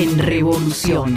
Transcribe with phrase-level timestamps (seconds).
[0.00, 1.14] En Revolución.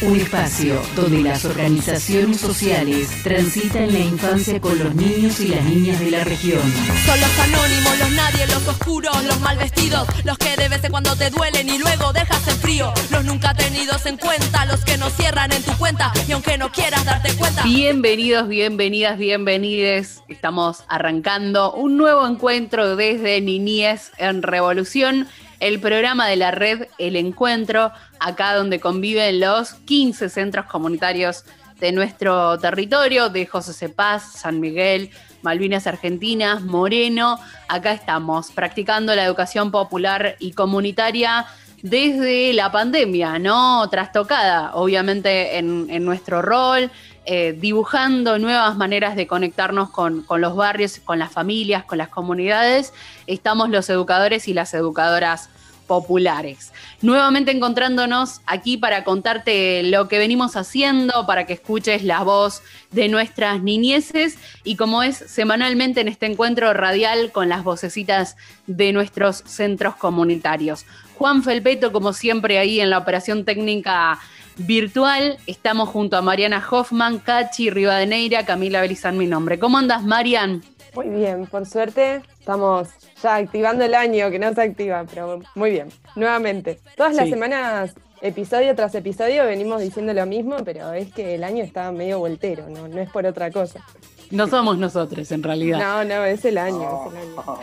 [0.00, 6.00] Un espacio donde las organizaciones sociales transitan la infancia con los niños y las niñas
[6.00, 6.62] de la región.
[7.04, 10.90] Son los anónimos, los nadie, los oscuros, los mal vestidos, los que de vez en
[10.90, 14.96] cuando te duelen y luego dejas en frío, los nunca tenidos en cuenta, los que
[14.96, 17.62] no cierran en tu cuenta y aunque no quieras darte cuenta.
[17.64, 20.22] Bienvenidos, bienvenidas, bienvenides.
[20.28, 25.28] Estamos arrancando un nuevo encuentro desde Niñez en Revolución
[25.60, 31.44] el programa de la red El Encuentro, acá donde conviven los 15 centros comunitarios
[31.80, 35.10] de nuestro territorio, de José Cepaz, San Miguel,
[35.42, 37.38] Malvinas Argentinas, Moreno.
[37.68, 41.46] Acá estamos practicando la educación popular y comunitaria
[41.82, 43.88] desde la pandemia, ¿no?
[43.88, 46.90] Trastocada, obviamente, en, en nuestro rol,
[47.30, 52.94] eh, dibujando nuevas maneras de conectarnos con, los barrios, con las familias, con las comunidades,
[53.26, 55.50] estamos los educadores y las educadoras
[55.86, 56.72] populares.
[57.02, 62.62] Nuevamente encontrándonos aquí para contarte lo que venimos haciendo, para que escuches la voz
[62.92, 68.94] de nuestras niñeces y como es semanalmente en este encuentro radial con las vocecitas de
[68.94, 70.86] nuestros centros comunitarios.
[71.16, 74.18] Juan Felpeto, como siempre, ahí en la operación técnica
[74.58, 75.38] virtual.
[75.46, 79.58] Estamos junto a Mariana Hoffman, Cachi Rivadeneira, Camila Belizán, mi nombre.
[79.58, 80.62] ¿Cómo andas, Marian?
[80.94, 82.88] Muy bien, por suerte estamos
[83.22, 85.88] ya activando el año, que no se activa, pero muy bien.
[86.16, 91.44] Nuevamente, todas las semanas, episodio tras episodio, venimos diciendo lo mismo, pero es que el
[91.44, 93.84] año está medio voltero, no, no es por otra cosa.
[94.30, 95.78] No somos nosotros, en realidad.
[95.78, 97.60] No, no, es el año, es el año.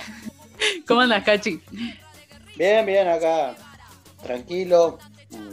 [0.88, 1.59] ¿Cómo andas, Cachi?
[2.55, 3.55] Bien, bien, acá,
[4.23, 5.00] tranquilo,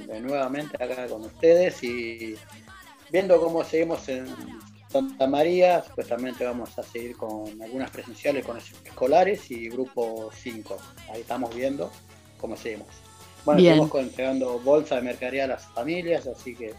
[0.07, 2.37] de nuevamente acá con ustedes y
[3.11, 4.27] viendo cómo seguimos en
[4.89, 10.77] Santa María, supuestamente vamos a seguir con algunas presenciales con escolares y grupo 5.
[11.11, 11.91] Ahí estamos viendo
[12.39, 12.89] cómo seguimos.
[13.45, 16.75] Bueno, estamos entregando bolsa de mercadería a las familias, así que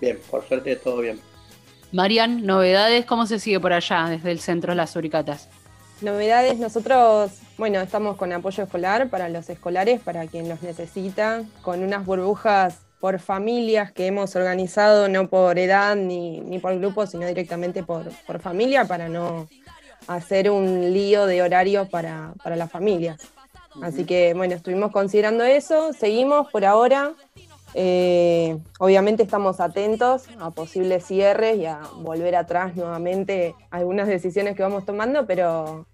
[0.00, 1.20] bien, por suerte todo bien.
[1.90, 5.48] Marian, novedades, ¿cómo se sigue por allá desde el centro de las Uricatas?
[6.02, 11.82] Novedades, nosotros, bueno, estamos con apoyo escolar para los escolares, para quien los necesita, con
[11.82, 17.26] unas burbujas por familias que hemos organizado, no por edad ni, ni por grupo, sino
[17.26, 19.48] directamente por, por, familia, para no
[20.06, 23.18] hacer un lío de horario para, para las familias.
[23.82, 27.12] Así que, bueno, estuvimos considerando eso, seguimos por ahora.
[27.74, 34.62] Eh, obviamente estamos atentos a posibles cierres y a volver atrás nuevamente algunas decisiones que
[34.62, 35.86] vamos tomando, pero,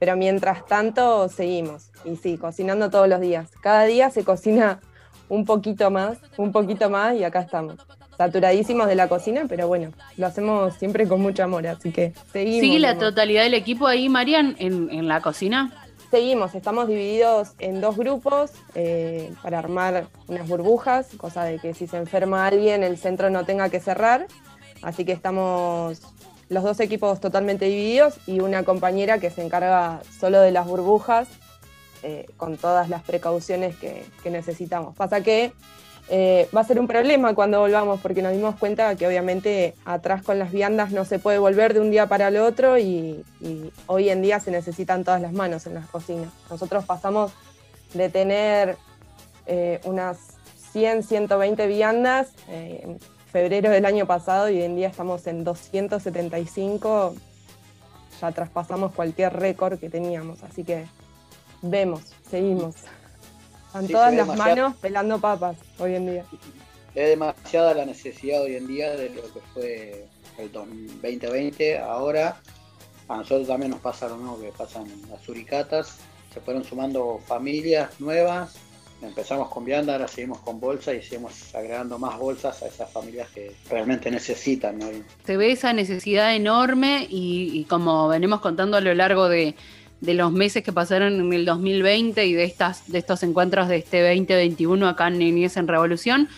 [0.00, 1.90] pero mientras tanto seguimos.
[2.04, 3.50] Y sí, cocinando todos los días.
[3.60, 4.80] Cada día se cocina
[5.28, 7.76] un poquito más, un poquito más y acá estamos.
[8.16, 12.60] Saturadísimos de la cocina, pero bueno, lo hacemos siempre con mucho amor, así que seguimos.
[12.60, 15.72] ¿Sigue la totalidad del equipo ahí, Marian, en, en la cocina?
[16.10, 21.86] Seguimos, estamos divididos en dos grupos eh, para armar unas burbujas, cosa de que si
[21.86, 24.26] se enferma alguien el centro no tenga que cerrar.
[24.82, 26.00] Así que estamos
[26.50, 31.28] los dos equipos totalmente divididos y una compañera que se encarga solo de las burbujas
[32.02, 34.96] eh, con todas las precauciones que, necesitamos.
[34.96, 35.52] Pasa que
[36.08, 40.24] eh, va a ser un problema cuando volvamos porque nos dimos cuenta que obviamente atrás
[40.24, 43.24] con las viandas no se puede volver de un día para el otro y,
[43.86, 46.32] hoy en día se necesitan todas las manos en las cocinas.
[46.50, 47.30] Nosotros pasamos
[47.94, 48.76] de tener
[49.46, 50.18] eh, unas
[50.72, 52.28] 100, 120 viandas
[53.30, 57.14] febrero del año pasado y hoy en día estamos en 275,
[58.20, 60.86] ya traspasamos cualquier récord que teníamos, así que
[61.62, 62.74] vemos, seguimos.
[63.66, 66.24] Están todas las manos pelando papas hoy en día.
[66.94, 71.78] Es demasiada la necesidad hoy en día de lo que fue el 2020.
[71.78, 72.36] Ahora
[73.06, 74.40] a nosotros también nos pasaron, ¿no?
[74.40, 75.98] Que pasan las suricatas,
[76.34, 78.56] se fueron sumando familias nuevas.
[79.02, 83.28] Empezamos con vianda, ahora seguimos con bolsa y seguimos agregando más bolsas a esas familias
[83.30, 84.78] que realmente necesitan.
[85.24, 89.54] Se ve esa necesidad enorme y como venimos contando a lo largo de,
[90.00, 93.76] de los meses que pasaron en el 2020 y de, estas, de estos encuentros de
[93.76, 96.28] este 2021 acá en Niñez en Revolución,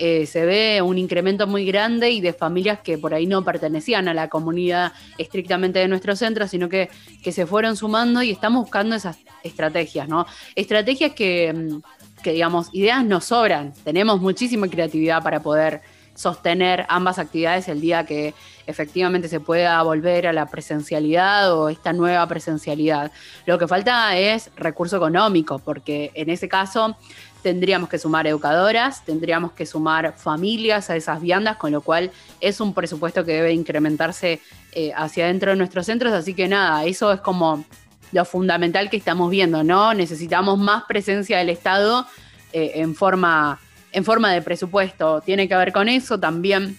[0.00, 4.06] eh, se ve un incremento muy grande y de familias que por ahí no pertenecían
[4.06, 6.88] a la comunidad estrictamente de nuestro centro, sino que,
[7.20, 10.24] que se fueron sumando y estamos buscando esas estrategias, ¿no?
[10.54, 11.80] Estrategias que, mm,
[12.22, 15.82] que, digamos, ideas nos sobran, tenemos muchísima creatividad para poder
[16.18, 18.34] sostener ambas actividades el día que
[18.66, 23.12] efectivamente se pueda volver a la presencialidad o esta nueva presencialidad.
[23.46, 26.96] Lo que falta es recurso económico, porque en ese caso
[27.42, 32.10] tendríamos que sumar educadoras, tendríamos que sumar familias a esas viandas, con lo cual
[32.40, 34.40] es un presupuesto que debe incrementarse
[34.72, 37.64] eh, hacia adentro de nuestros centros, así que nada, eso es como
[38.12, 39.94] lo fundamental que estamos viendo, ¿no?
[39.94, 42.06] Necesitamos más presencia del Estado
[42.52, 43.60] eh, en, forma,
[43.92, 45.20] en forma de presupuesto.
[45.20, 46.78] Tiene que ver con eso, también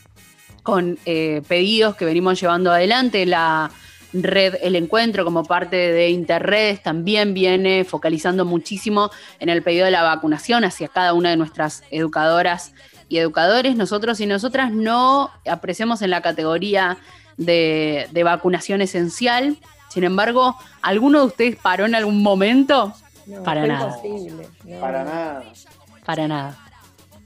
[0.64, 3.72] con eh, pedidos que venimos llevando adelante, la
[4.14, 9.92] red El Encuentro como parte de Interredes también viene focalizando muchísimo en el pedido de
[9.92, 12.74] la vacunación hacia cada una de nuestras educadoras
[13.08, 13.76] y educadores.
[13.76, 16.98] Nosotros y nosotras no apreciamos en la categoría
[17.38, 19.58] de, vacunación esencial.
[19.89, 22.94] Sin embargo, ¿alguno de ustedes paró en algún momento?
[23.44, 24.00] Para nada.
[24.80, 25.44] Para nada.
[26.06, 26.57] Para nada.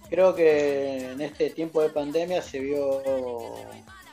[0.10, 3.02] Creo que en este tiempo de pandemia se vio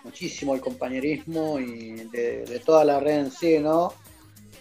[0.05, 3.93] muchísimo el compañerismo y de, toda la red en sí, ¿no?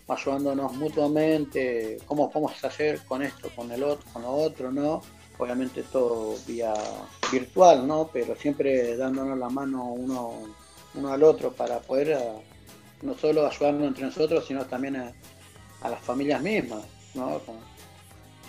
[0.08, 5.02] Ayudándonos mutuamente, cómo podemos hacer con esto, con el otro, con lo otro, ¿no?
[5.38, 6.74] Obviamente todo vía
[7.32, 8.10] virtual, ¿no?
[8.12, 10.34] Pero siempre dándonos la mano uno,
[10.96, 12.18] uno al otro para poder
[13.02, 15.14] no solo ayudarnos entre nosotros, sino también a,
[15.90, 16.84] las familias mismas,
[17.16, 17.42] ¿no?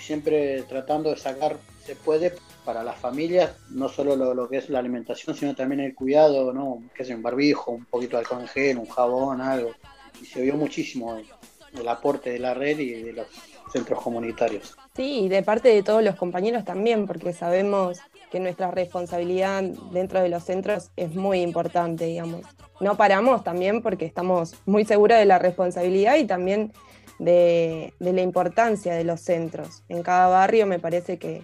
[0.01, 4.79] siempre tratando de sacar, se puede, para las familias, no solo lo, que es la
[4.79, 6.83] alimentación, sino también el cuidado, ¿no?
[6.95, 9.73] Que es un barbijo, un poquito de alcohol en gel, un jabón, algo.
[10.21, 13.27] Y se vio muchísimo el, aporte de la red y de los
[13.73, 14.77] centros comunitarios.
[14.97, 18.01] Sí, y de parte de todos los compañeros también, porque sabemos
[18.31, 19.63] que nuestra responsabilidad
[19.93, 22.43] dentro de los centros es muy importante, digamos.
[22.81, 26.73] No paramos también porque estamos muy seguros de la responsabilidad y también
[27.19, 29.83] de, la importancia de los centros.
[29.89, 31.43] En cada barrio me parece que,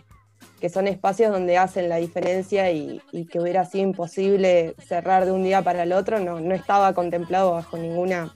[0.61, 3.01] que son espacios donde hacen la diferencia y,
[3.31, 7.53] que hubiera sido imposible cerrar de un día para el otro, no, no estaba contemplado
[7.53, 8.35] bajo ninguna,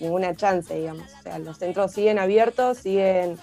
[0.00, 1.10] ninguna chance, digamos.
[1.20, 3.38] O sea, los centros siguen abiertos, siguen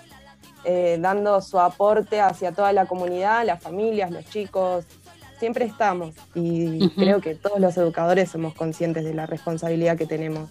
[0.64, 4.86] eh, dando su aporte hacia toda la comunidad, las familias, los chicos,
[5.40, 10.50] siempre estamos y creo que todos los educadores somos conscientes de la responsabilidad que tenemos.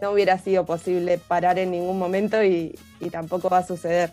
[0.00, 2.76] No hubiera sido posible parar en ningún momento y
[3.10, 4.12] tampoco va a suceder.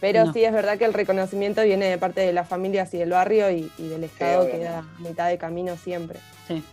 [0.00, 3.10] Pero sí es verdad que el reconocimiento viene de parte de las familias y del
[3.10, 6.18] barrio y, del Estado que da a mitad de camino siempre.
[6.48, 6.64] Sí.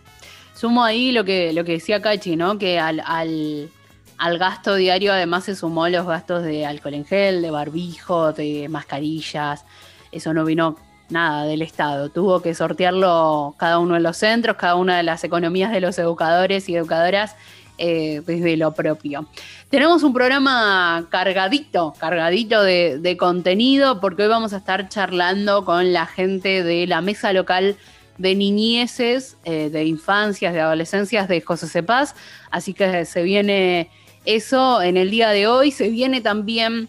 [0.54, 2.58] Sumo ahí lo que, lo que decía Cachi, ¿no?
[2.58, 3.70] Que al, al,
[4.18, 8.68] al, gasto diario además se sumó los gastos de alcohol en gel, de barbijo, de
[8.68, 9.64] mascarillas.
[10.12, 10.76] Eso no vino
[11.10, 12.10] nada del Estado.
[12.10, 15.98] Tuvo que sortearlo cada uno de los centros, cada una de las economías de los
[15.98, 17.36] educadores y educadoras
[17.80, 19.28] eh, desde lo propio.
[19.68, 26.06] Tenemos un programa cargadito, cargadito de, contenido, porque hoy vamos a estar charlando con la
[26.06, 27.76] gente de la mesa local
[28.16, 32.16] de niñeces, eh, de infancias, de adolescencias de José Cepaz.
[32.50, 33.90] Así que se viene
[34.24, 35.70] eso en el día de hoy.
[35.70, 36.88] Se viene también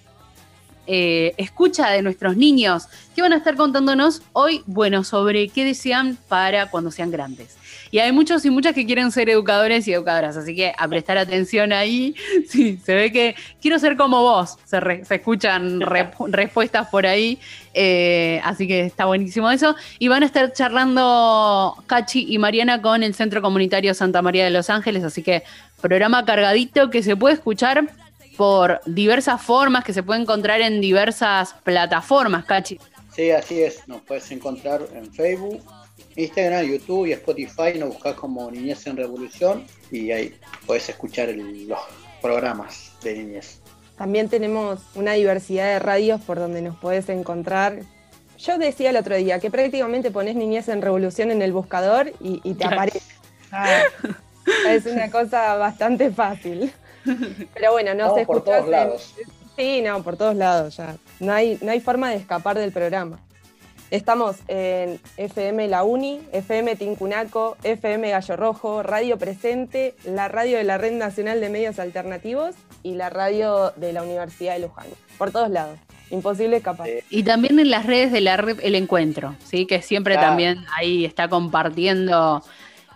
[0.91, 6.17] eh, escucha de nuestros niños que van a estar contándonos hoy, bueno, sobre qué desean
[6.27, 7.57] para cuando sean grandes.
[7.91, 11.19] Y hay muchos y muchas que quieren ser educadores y educadoras, así que a prestar
[11.19, 12.15] atención ahí.
[12.49, 14.79] Sí, se ve que quiero ser como vos, se,
[15.11, 15.81] escuchan
[16.29, 17.37] respuestas por ahí,
[17.75, 19.75] eh, así que está buenísimo eso.
[19.99, 24.49] Y van a estar charlando Cachi y Mariana con el Centro Comunitario Santa María de
[24.49, 25.43] los Ángeles, así que
[25.81, 27.87] programa cargadito que se puede escuchar
[28.39, 32.79] por diversas formas, que se puede encontrar en diversas plataformas, Cachi.
[33.13, 35.61] Sí, así es, nos puedes encontrar en Facebook,
[36.15, 41.79] Instagram, YouTube y Spotify, nos buscas como Niñez en Revolución y ahí puedes escuchar los
[42.21, 43.59] programas de niñez.
[43.97, 47.79] También tenemos una diversidad de radios por donde nos puedes encontrar.
[48.37, 52.53] Yo decía el otro día que prácticamente pones Niñez en Revolución en el buscador y,
[52.53, 53.01] te aparece.
[53.51, 53.81] Ah,
[54.69, 56.71] es una cosa bastante fácil.
[57.53, 59.13] Pero bueno, no se por todos lados.
[59.57, 60.95] Sí, no, por todos lados ya.
[61.19, 63.19] No hay, no hay forma de escapar del programa.
[63.91, 70.63] Estamos en FM La Uni, FM Tincunaco, FM Gallo Rojo, Radio Presente, la radio de
[70.63, 72.53] la Red Nacional de Medios Alternativos
[72.83, 74.85] y la radio de la Universidad de Luján.
[75.17, 75.79] Por todos lados.
[76.11, 76.87] Imposible escapar.
[77.09, 79.65] Y también en las redes de la red El Encuentro, ¿sí?
[79.65, 82.43] que siempre también ahí está compartiendo.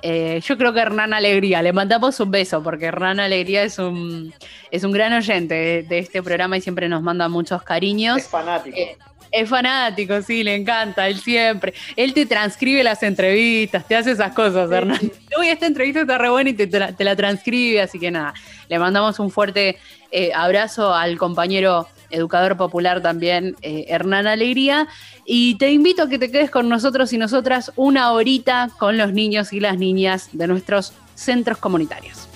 [0.06, 4.34] Eh, yo creo que Hernán Alegría, le mandamos un beso, porque Hernán Alegría es un,
[4.70, 8.18] es un gran oyente de, este programa y siempre nos manda muchos cariños.
[8.18, 8.78] Es fanático.
[8.78, 8.98] Eh,
[9.32, 11.74] Es fanático, sí, le encanta, él siempre.
[11.96, 15.00] Él te transcribe las entrevistas, te hace esas cosas, Hernán.
[15.40, 18.34] Uy, esta entrevista está re buena y te, la, transcribe, así que nada,
[18.68, 19.78] le mandamos un fuerte
[20.12, 24.88] eh, abrazo al compañero educador popular también, eh, Hernán Alegría.
[25.26, 29.12] Y te invito a que te quedes con nosotros y nosotras una horita con los
[29.12, 32.30] niños y las niñas de nuestros centros comunitarios.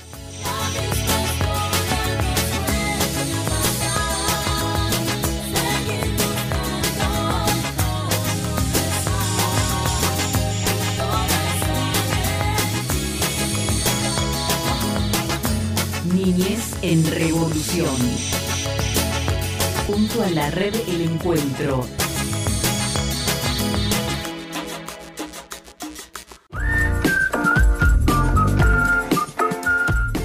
[16.13, 18.46] Niñez en Revolución.
[20.23, 21.85] A la red El Encuentro.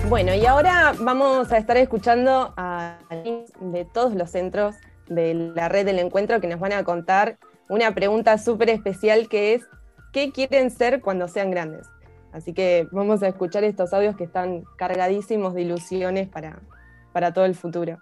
[0.08, 2.98] Bueno, y ahora vamos a estar escuchando a
[3.60, 4.76] de todos los centros
[5.08, 7.36] de la red del encuentro que nos van a contar
[7.68, 9.62] una pregunta súper especial que es,
[10.12, 11.86] ¿qué quieren ser cuando sean grandes?
[12.32, 16.60] Así que vamos a escuchar estos audios que están cargadísimos de ilusiones para,
[17.12, 17.98] para todo el futuro.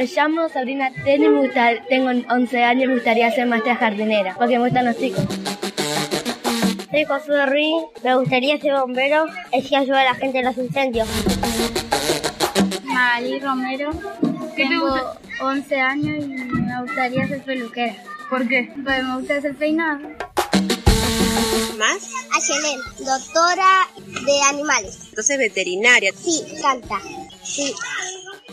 [0.00, 1.28] Me llamo Sabrina Tene,
[1.90, 5.22] tengo 11 años y me gustaría ser maestra jardinera, porque me gustan los chicos.
[6.90, 11.06] Soy Josué Ruiz, me gustaría ser bombero, y ayudar a la gente en los incendios.
[12.84, 13.90] Malí Romero,
[14.56, 14.96] tengo
[15.42, 18.02] 11 años y me gustaría ser peluquera.
[18.30, 18.72] ¿Por qué?
[18.74, 20.08] Porque me gusta hacer peinado.
[21.76, 22.10] ¿Más?
[22.34, 24.98] Ayelen, doctora de animales.
[25.10, 26.10] Entonces veterinaria.
[26.16, 26.98] Sí, canta.
[27.42, 27.74] Sí.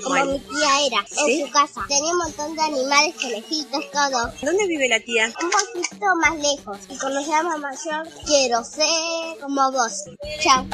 [0.03, 1.85] Como mi tía era, en su casa.
[1.87, 4.31] Tenía un montón de animales, conejitos, todo.
[4.41, 5.27] ¿Dónde vive la tía?
[5.41, 6.77] Un poquito más lejos.
[6.89, 10.05] Y cuando sea más mayor, quiero ser como vos.
[10.41, 10.65] Chao.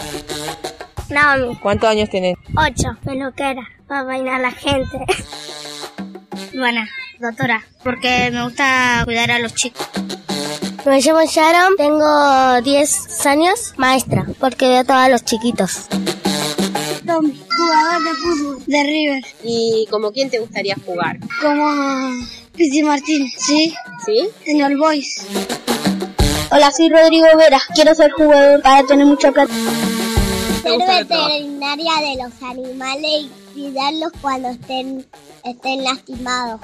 [1.10, 1.56] Naomi.
[1.58, 2.36] ¿Cuántos años tenés?
[2.58, 2.98] Ocho.
[3.04, 3.68] Peluquera.
[3.88, 5.06] Para bailar a la gente.
[6.54, 6.88] Buena,
[7.20, 7.64] doctora.
[7.84, 9.88] Porque me gusta cuidar a los chicos.
[10.86, 15.88] Me llamo Sharon, tengo 10 años, maestra, porque veo a todos los chiquitos.
[17.64, 19.24] Jugador de fútbol de River.
[19.44, 21.18] ¿Y como quién te gustaría jugar?
[21.42, 22.12] Como
[22.56, 23.74] Pizzi Martín, ¿sí?
[24.06, 24.30] ¿Sí?
[24.44, 25.26] Señor Boys.
[26.52, 27.62] Hola, soy Rodrigo Vera.
[27.74, 29.54] Quiero ser jugador para tener mucha plata.
[30.62, 35.06] Ser veterinaria de los animales y cuidarlos cuando estén,
[35.46, 36.60] estén lastimados.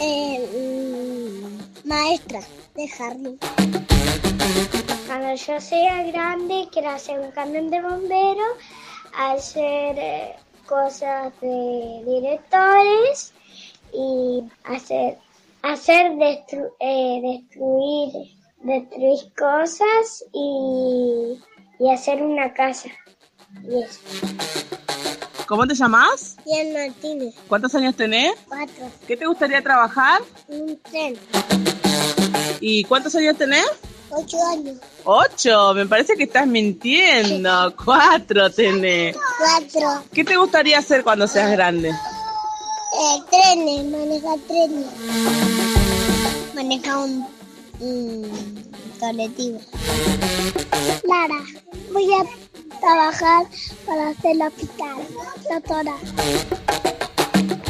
[0.00, 2.40] Eh, mm, maestra
[2.74, 3.38] de jardín.
[5.06, 8.58] Cuando yo sea grande, quiero hacer un camión de bomberos,
[9.16, 13.32] hacer eh, cosas de directores
[13.92, 15.18] y hacer,
[15.62, 16.12] hacer
[16.80, 21.38] eh, destruir, destruir cosas y,
[21.78, 22.90] y hacer una casa.
[23.62, 24.00] Y eso.
[25.46, 26.36] ¿Cómo te llamas?
[26.44, 27.34] Ian Martínez.
[27.48, 28.34] ¿Cuántos años tenés?
[28.48, 28.90] Cuatro.
[29.06, 30.20] ¿Qué te gustaría trabajar?
[30.48, 31.16] Un tren.
[32.60, 33.64] ¿Y cuántos años tenés?
[34.10, 34.76] Ocho años.
[35.04, 37.74] Ocho, me parece que estás mintiendo.
[37.84, 39.16] Cuatro tenés.
[39.38, 40.04] Cuatro.
[40.12, 41.90] ¿Qué te gustaría hacer cuando seas grande?
[41.90, 44.86] Eh, trenes, manejar trenes.
[46.54, 47.26] Manejar un,
[47.80, 49.60] un colectivo.
[51.04, 51.42] Lara,
[51.92, 53.46] voy a trabajar
[53.84, 54.96] para hacer la hospital,
[55.52, 55.94] doctora.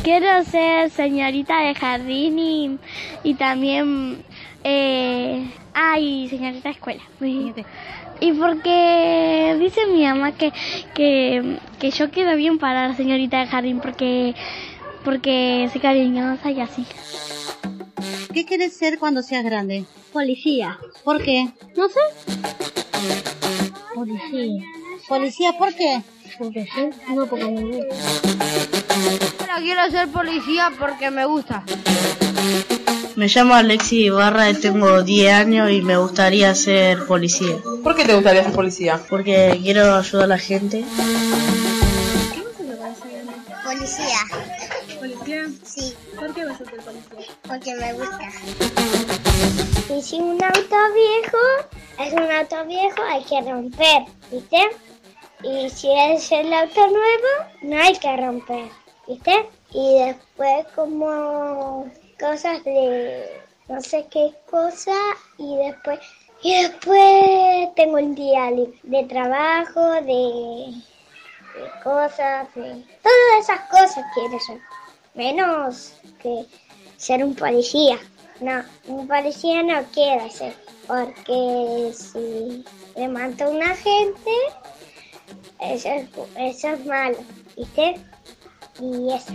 [0.03, 2.79] Quiero ser señorita de jardín y,
[3.25, 4.25] y también...
[4.63, 7.03] Eh, ay, señorita de escuela.
[8.19, 10.51] Y porque dice mi mamá que,
[10.95, 14.35] que, que yo quedo bien para la señorita de jardín porque,
[15.05, 16.87] porque soy cariñosa y así.
[18.33, 19.85] ¿Qué quieres ser cuando seas grande?
[20.13, 20.79] Policía.
[21.05, 21.51] ¿Por qué?
[21.77, 22.01] No sé.
[23.95, 24.65] Policía.
[25.09, 26.01] ¿Policía por qué?
[26.39, 27.97] Porque sí, no porque me gusta.
[29.39, 31.63] Bueno, quiero ser policía porque me gusta.
[33.17, 37.57] Me llamo Alexi Ibarra, tengo 10 años y me gustaría ser policía.
[37.83, 39.01] ¿Por qué te gustaría ser policía?
[39.09, 40.85] Porque quiero ayudar a la gente.
[43.65, 44.19] Policía.
[44.99, 45.47] ¿Policía?
[45.65, 45.95] Sí.
[46.15, 47.35] ¿Por qué vas a ser policía?
[47.49, 48.31] Porque me gusta.
[49.97, 51.39] Y si un auto viejo
[51.99, 54.61] es un auto viejo, hay que romper, ¿viste?
[55.43, 58.69] Y si es el auto nuevo, no hay que romper,
[59.09, 59.49] ¿viste?
[59.73, 64.97] Y después como cosas de no sé qué cosa
[65.39, 66.01] y después
[66.43, 68.51] y después tengo un día
[68.83, 70.75] de trabajo, de,
[71.83, 74.61] cosas, de todas esas cosas quiero ser.
[75.15, 76.47] Menos que
[76.99, 77.99] ser un policía.
[78.41, 80.55] No, un policía no quiere ser.
[80.87, 84.31] Porque si le mata a una gente,
[85.59, 87.17] eso es, eso es malo,
[87.57, 87.99] ¿viste?
[88.79, 89.33] Y eso.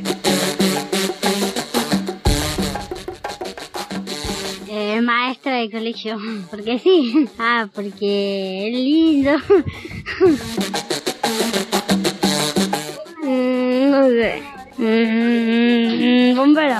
[4.83, 6.17] Eh, maestra de colegio.
[6.49, 7.29] Porque sí.
[7.37, 9.31] Ah, porque es lindo.
[13.23, 14.41] Mm, no sé.
[14.77, 16.79] Mm, bombero.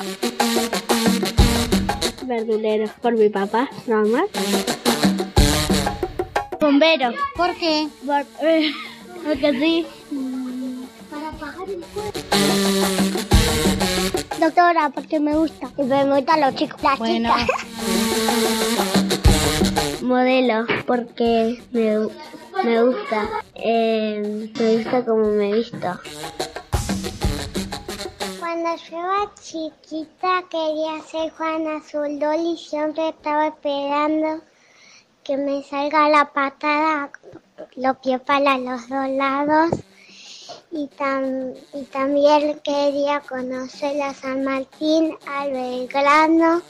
[2.26, 2.86] Verdulero.
[3.02, 4.26] Por mi papá, nada más.
[6.60, 7.14] Bombero.
[7.36, 7.88] ¿Por qué?
[8.06, 8.72] Por, eh,
[9.24, 9.86] porque sí.
[11.12, 13.41] Para apagar el fuego.
[14.42, 15.70] Doctora, porque me gusta.
[15.78, 17.32] Y me gustan los chicos, las Bueno.
[17.38, 17.60] chicas.
[20.02, 22.08] Modelo, porque me,
[22.64, 23.30] me gusta.
[23.54, 25.78] Eh, me gusta como me visto.
[28.40, 34.42] Cuando yo era chiquita quería ser Juana Azul y siempre estaba esperando
[35.24, 37.12] que me salga la patada,
[37.76, 39.70] los pies para los dos lados.
[40.74, 46.62] Y, tam- y también quería conocer a San Martín, al Belgrano,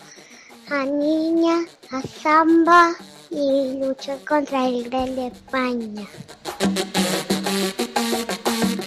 [0.70, 1.60] a Niña,
[1.92, 2.96] a Zamba
[3.30, 6.08] y luchó contra el Grel de España.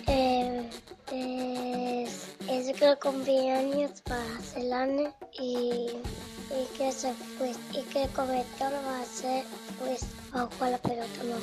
[0.08, 0.68] Eh,
[1.12, 5.90] es, es que cumpleaños para Celane y,
[6.50, 8.08] y que se pues y que
[8.82, 9.44] va a ser
[9.78, 10.00] pues
[10.32, 11.36] jugar la pelota no.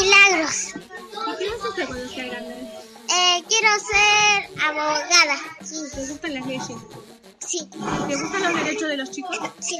[0.00, 0.68] Milagros.
[0.74, 2.54] ¿Y qué vas a hacer cuando seas grande?
[2.54, 5.36] Eh, quiero ser abogada.
[5.62, 5.82] Sí.
[5.94, 6.66] ¿Te gustan las leyes?
[7.40, 7.68] Sí.
[8.08, 9.38] ¿Te gustan los derechos de los chicos?
[9.60, 9.78] Sí.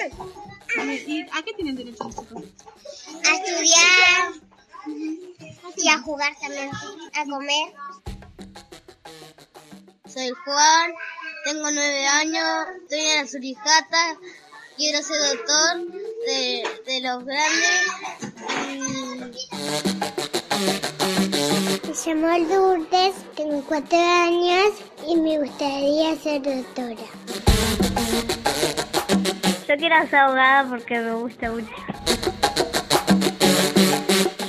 [1.06, 2.42] ¿Y a qué tienen derecho los chicos?
[3.24, 4.32] A estudiar
[5.76, 6.70] y a jugar también,
[7.14, 7.74] a comer.
[10.06, 10.92] Soy Juan,
[11.44, 14.18] tengo nueve años, estoy en la Surijata,
[14.76, 15.86] quiero ser doctor
[16.26, 17.82] de, de los grandes.
[21.88, 24.72] Me llamo Lourdes, tengo cuatro años
[25.06, 26.96] y me gustaría ser doctora.
[29.68, 31.68] Yo quiero ser abogada porque me gusta mucho.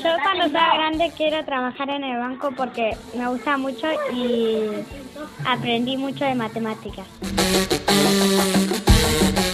[0.04, 4.70] Yo cuando sea grande quiero trabajar en el banco porque me gusta mucho y
[5.46, 7.08] aprendí mucho de matemáticas.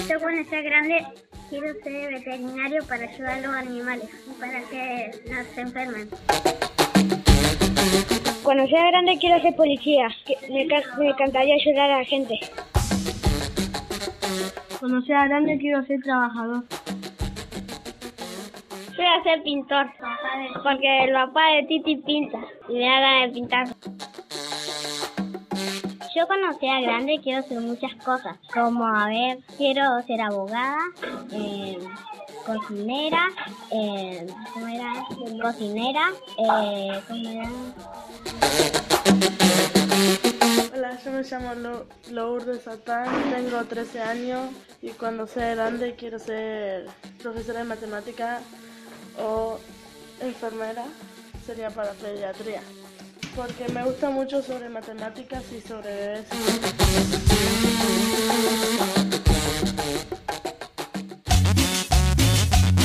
[0.10, 1.06] Yo cuando sea grande
[1.50, 6.10] quiero ser veterinario para ayudar a los animales, para que no se enfermen.
[8.44, 12.40] Cuando sea grande quiero ser policía, que me, ca- me encantaría ayudar a la gente.
[14.80, 16.64] Cuando sea grande quiero ser trabajador.
[19.20, 19.88] A ser pintor,
[20.64, 22.38] porque el papá de Titi pinta
[22.70, 23.68] y me da ganas de pintar.
[26.20, 30.80] Yo cuando sea grande quiero hacer muchas cosas, como a ver, quiero ser abogada,
[31.32, 31.80] eh,
[32.46, 33.30] cocinera,
[33.72, 35.06] eh, ¿cómo era?
[35.42, 37.50] Cocinera, eh, ¿cómo era?
[40.76, 44.42] Hola, yo me llamo Lo- Lourdes Satán, tengo 13 años
[44.82, 46.88] y cuando sea grande quiero ser
[47.24, 48.42] profesora de matemática
[49.24, 49.58] o
[50.20, 50.84] enfermera,
[51.46, 52.62] sería para pediatría,
[53.40, 56.26] porque me gusta mucho sobre matemáticas y sobre bebés.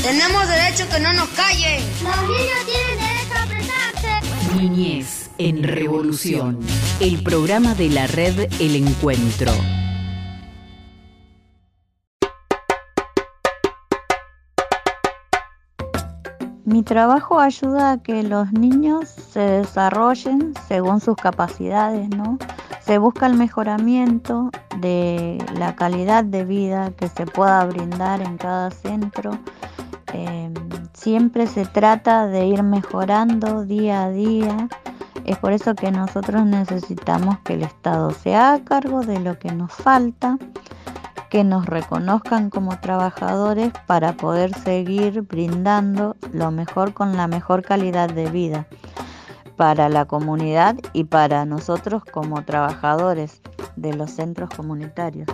[0.01, 1.83] Tenemos derecho que no nos callen.
[2.05, 4.57] Los niños tienen derecho a expresarse.
[4.57, 6.61] Niñez en Revolución,
[7.01, 9.53] el programa de la red El Encuentro.
[16.67, 22.39] Mi trabajo ayuda a que los niños se desarrollen según sus capacidades, ¿no?
[22.81, 28.71] Se busca el mejoramiento de la calidad de vida que se pueda brindar en cada
[28.71, 29.33] centro.
[30.15, 30.51] Eh,
[30.95, 34.69] siempre se trata de ir mejorando día a día.
[35.27, 39.53] Es por eso que nosotros necesitamos que el Estado se haga cargo de lo que
[39.53, 40.39] nos falta
[41.35, 48.09] que nos reconozcan como trabajadores para poder seguir brindando lo mejor con la mejor calidad
[48.09, 48.69] de vida
[49.57, 53.43] para la comunidad y para nosotros como trabajadores
[53.75, 55.27] de los centros comunitarios.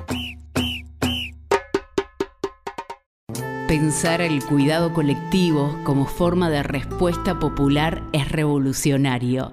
[3.68, 9.52] Pensar el cuidado colectivo como forma de respuesta popular es revolucionario.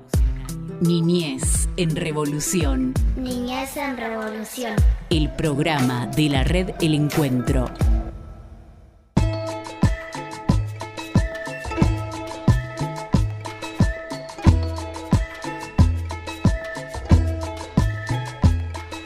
[0.82, 4.76] Niñez en Revolución, Niñez en revolución.
[5.10, 7.66] el programa de la red El Encuentro.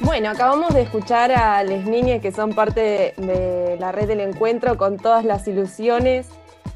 [0.01, 4.19] Bueno, acabamos de escuchar a las niñas que son parte de, de la red del
[4.19, 6.27] encuentro con todas las ilusiones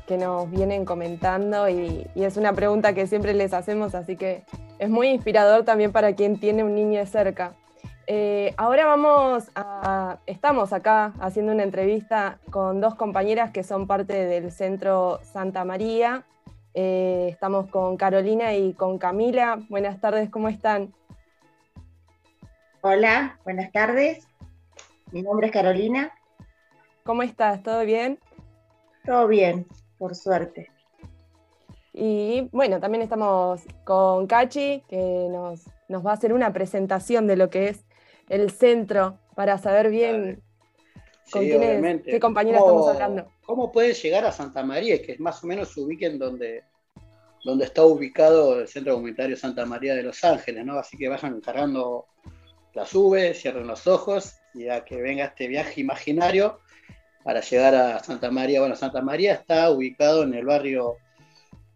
[0.07, 4.43] que nos vienen comentando y, y es una pregunta que siempre les hacemos, así que
[4.79, 7.53] es muy inspirador también para quien tiene un niño de cerca.
[8.07, 14.25] Eh, ahora vamos a, estamos acá haciendo una entrevista con dos compañeras que son parte
[14.25, 16.23] del Centro Santa María.
[16.75, 19.59] Eh, estamos con Carolina y con Camila.
[19.69, 20.93] Buenas tardes, ¿cómo están?
[22.81, 24.27] Hola, buenas tardes.
[25.11, 26.11] Mi nombre es Carolina.
[27.03, 27.63] ¿Cómo estás?
[27.63, 28.19] ¿Todo bien?
[29.03, 29.65] Todo bien,
[29.97, 30.69] por suerte.
[31.93, 37.37] Y bueno, también estamos con Cachi, que nos, nos va a hacer una presentación de
[37.37, 37.85] lo que es
[38.27, 40.41] el centro para saber bien
[41.31, 42.11] con Sí, quién es- obviamente.
[42.11, 43.31] qué compañera ¿Cómo- estamos hablando.
[43.45, 45.01] ¿Cómo puedes llegar a Santa María?
[45.01, 46.63] Que más o menos se ubiquen donde,
[47.45, 50.77] donde está ubicado el Centro Comunitario Santa María de Los Ángeles, ¿no?
[50.77, 52.07] Así que vayan cargando
[52.73, 56.59] las V, cierren los ojos y a que venga este viaje imaginario
[57.25, 58.59] para llegar a Santa María.
[58.59, 60.97] Bueno, Santa María está ubicado en el barrio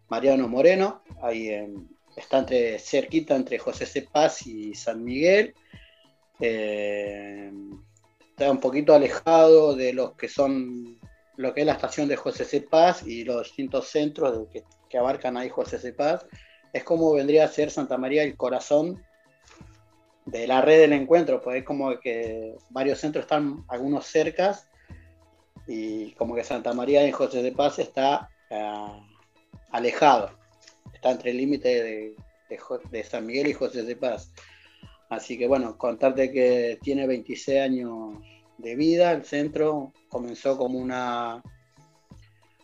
[0.08, 4.02] Mariano Moreno, ahí en- está entre, cerquita entre José C.
[4.02, 5.52] Paz y San Miguel.
[6.38, 7.50] Eh,
[8.30, 11.00] está un poquito alejado de los que son
[11.36, 12.60] lo que es la estación de José C.
[12.60, 14.46] Paz y los distintos centros
[14.88, 15.92] que abarcan ahí José C.
[15.92, 16.24] Paz.
[16.72, 19.04] Es como vendría a ser Santa María el corazón
[20.26, 24.69] de la red del encuentro, pues es como que varios centros están algunos cercas
[25.66, 29.00] y como que Santa María y José de Paz está ah,
[29.70, 30.30] alejado,
[30.92, 32.14] está entre el límite
[32.48, 34.32] de, San Miguel y José de Paz.
[35.08, 38.14] Así que bueno, contarte que tiene 26 años
[38.58, 41.42] de vida, el centro comenzó como una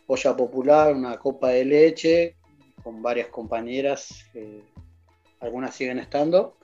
[0.06, 2.36] olla popular, una copa de leche,
[2.82, 4.26] con varias compañeras,
[5.40, 6.56] algunas siguen estando.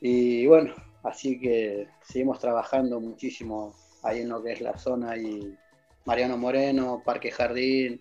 [0.00, 3.74] Y bueno, así que seguimos trabajando muchísimo
[4.06, 5.56] ahí en lo que es la zona y
[6.04, 8.00] Mariano Moreno, Parque Jardín,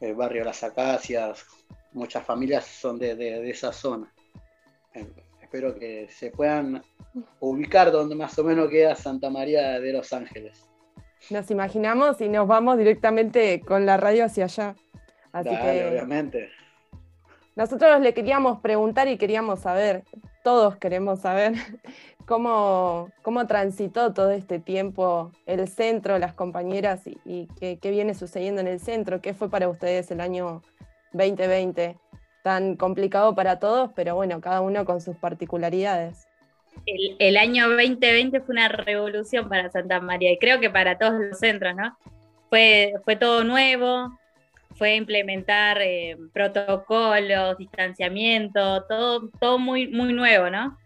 [0.00, 1.46] el barrio Las Acacias,
[1.92, 4.12] muchas familias son de, de- de esa zona.
[4.94, 5.06] Eh,
[5.40, 6.82] espero que se puedan
[7.40, 10.68] ubicar donde más o menos queda Santa María de Los Ángeles.
[11.30, 14.74] Nos imaginamos y nos vamos directamente con la radio hacia allá.
[15.32, 16.50] Así Dale, que obviamente.
[17.54, 20.04] nosotros le queríamos preguntar y queríamos saber,
[20.46, 21.54] todos queremos saber,
[22.24, 28.60] cómo, cómo transitó todo este tiempo el centro, las compañeras y, qué, qué viene sucediendo
[28.60, 30.62] en el centro, qué fue para ustedes el año
[31.14, 31.96] 2020,
[32.44, 36.28] tan complicado para todos, pero bueno, cada uno con sus particularidades.
[36.86, 41.14] el, el año 2020 fue una revolución para Santa María y creo que para todos
[41.14, 41.98] los centros, ¿no?
[42.50, 44.16] Fue, fue todo nuevo,
[44.76, 50.76] fue implementar eh, protocolos, distanciamiento, todo, todo muy, muy nuevo, ¿no?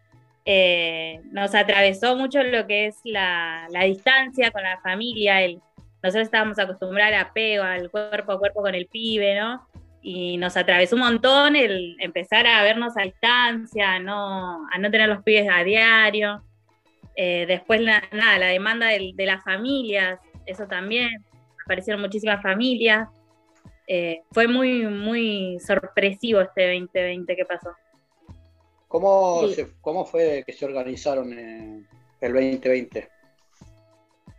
[0.44, 5.60] Eh, nos atravesó mucho lo que es la, la distancia con la familia, el,
[6.02, 9.66] nosotros estábamos acostumbrados al apego, al cuerpo a cuerpo con el pibe, ¿no?
[10.02, 14.90] y nos atravesó un montón el empezar a vernos a distancia, a no, a no
[14.90, 16.42] tener los pibes a diario.
[17.16, 21.22] Eh, después, la- nada, la demanda del- de las familias, eso también,
[21.66, 23.08] aparecieron muchísimas familias.
[23.92, 27.70] Eh, fue muy, muy sorpresivo este 2020 que pasó.
[28.86, 29.54] ¿Cómo, Sí.
[29.54, 31.82] se- ¿Cómo fue que se organizaron eh,
[32.20, 33.08] el 2020?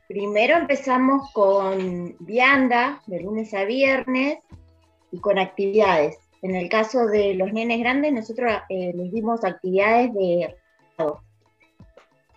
[0.07, 4.37] Primero empezamos con vianda de lunes a viernes
[5.11, 6.17] y con actividades.
[6.41, 10.55] En el caso de los nenes grandes, nosotros eh, les dimos actividades de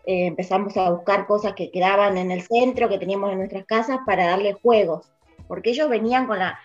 [0.07, 4.01] Eh, empezamos a buscar cosas que quedaban en el centro, que teníamos en nuestras casas,
[4.05, 5.11] para darles juegos,
[5.49, 6.59] porque ellos venían con, la,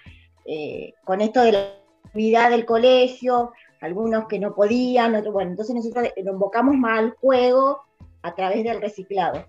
[0.51, 1.67] eh, con esto de la
[2.05, 7.11] actividad del colegio, algunos que no podían, otros, bueno, entonces nosotros lo invocamos más al
[7.11, 7.81] juego
[8.23, 9.45] a través del reciclado.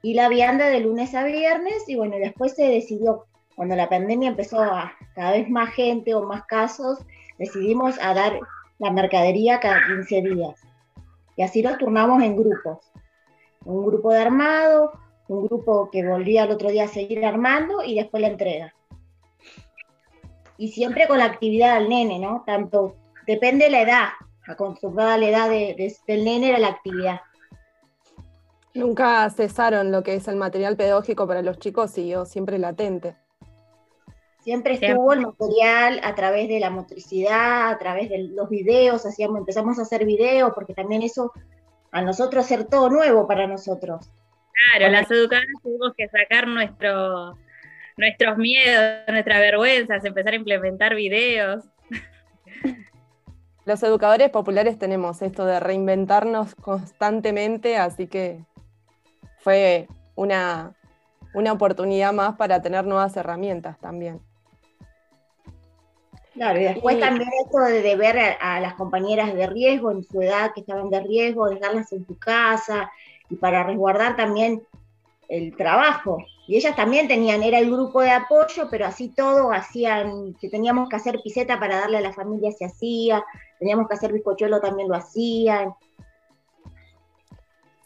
[0.00, 4.28] Y la vianda de lunes a viernes, y bueno, después se decidió, cuando la pandemia
[4.28, 7.00] empezó a cada vez más gente o más casos,
[7.38, 8.38] decidimos a dar
[8.78, 10.60] la mercadería cada 15 días.
[11.36, 12.78] Y así los turnamos en grupos.
[13.64, 14.92] Un grupo de armado,
[15.26, 18.72] un grupo que volvía al otro día a seguir armando y después la entrega.
[20.62, 22.44] Y siempre con la actividad del nene, ¿no?
[22.46, 22.94] Tanto,
[23.26, 24.08] depende de la edad,
[24.46, 27.20] acostumbrada a la edad de- de- del nene era la actividad.
[28.72, 33.16] Nunca cesaron lo que es el material pedagógico para los chicos, siguió siempre latente.
[34.38, 39.38] Siempre estuvo el material a través de la motricidad, a través de los videos, hacíamos,
[39.38, 41.32] empezamos a hacer videos, porque también eso
[41.90, 44.12] a nosotros ser todo nuevo para nosotros.
[44.52, 47.36] Claro, las educadoras tuvimos que sacar nuestro,
[47.96, 51.64] nuestros miedos, nuestras vergüenzas, empezar a implementar videos.
[53.64, 58.40] Los educadores populares tenemos esto de reinventarnos constantemente, así que
[59.38, 60.74] fue una,
[61.32, 64.20] una oportunidad más para tener nuevas herramientas también.
[66.34, 70.02] Claro, y después también esto de, de ver a, a las compañeras de riesgo en
[70.02, 72.90] su edad que estaban de riesgo, dejarlas en su casa
[73.28, 74.62] y para resguardar también
[75.28, 76.18] el trabajo.
[76.46, 80.88] Y ellas también tenían, era el grupo de apoyo, pero así todo hacían, que teníamos
[80.88, 83.24] que hacer piseta para darle a la familia se hacía,
[83.58, 85.74] teníamos que hacer bizcochuelo también lo hacían.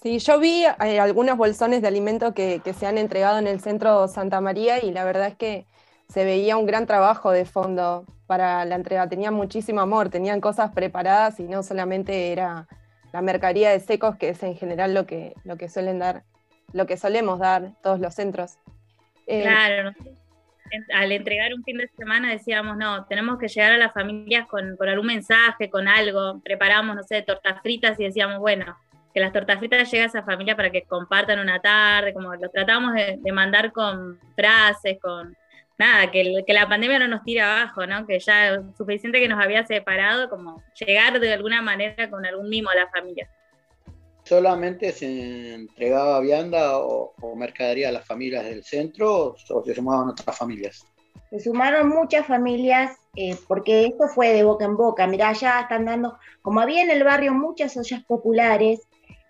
[0.02, 4.06] Sí, yo vi eh, algunos bolsones de alimento que, se han entregado en el centro
[4.08, 5.66] Santa María y la verdad es que
[6.08, 9.08] se veía un gran trabajo de fondo para la entrega.
[9.08, 12.68] Tenían muchísimo amor, tenían cosas preparadas y no solamente era
[13.12, 16.22] la mercadería de secos, que es en general lo que, lo que suelen dar,
[16.72, 18.58] lo que solemos dar todos los centros.
[19.26, 19.92] Eh, Claro,
[20.94, 24.76] al entregar un fin de semana decíamos, no, tenemos que llegar a las familias con,
[24.76, 26.40] con algún mensaje, con algo.
[26.44, 28.76] Preparamos, no sé, tortas fritas y decíamos, bueno,
[29.14, 32.50] que las tortas fritas lleguen a esa familia para que compartan una tarde, como lo
[32.50, 35.36] tratamos de, de mandar con frases, con
[35.78, 38.06] nada, que, que la pandemia no nos tire abajo, ¿no?
[38.06, 42.70] Que ya suficiente que nos había separado, como llegar de alguna manera con algún mimo
[42.70, 43.28] a la familia.
[44.26, 50.36] ¿Solamente se entregaba vianda o, mercadería a las familias del centro o se sumaban otras
[50.36, 50.84] familias?
[51.30, 55.06] Se sumaron muchas familias eh, porque esto fue de boca en boca.
[55.06, 58.80] Mirá, ya están dando, como había en el barrio muchas ollas populares,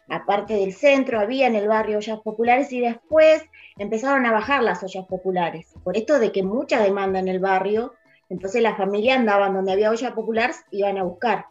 [0.09, 3.42] aparte del centro, había en el barrio ollas populares y después
[3.76, 5.74] empezaron a bajar las ollas populares.
[5.85, 7.92] Por esto de que mucha demanda en el barrio,
[8.30, 11.44] entonces las familias andaban donde había olla popular, iban a buscar.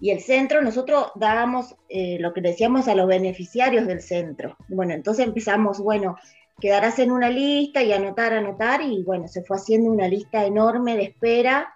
[0.00, 4.56] Y el centro, nosotros dábamos eh, lo que decíamos a los beneficiarios del centro.
[4.68, 6.16] Bueno, entonces empezamos, bueno,
[6.60, 10.96] quedarás en una lista y anotar, anotar, y bueno, se fue haciendo una lista enorme
[10.96, 11.74] de espera,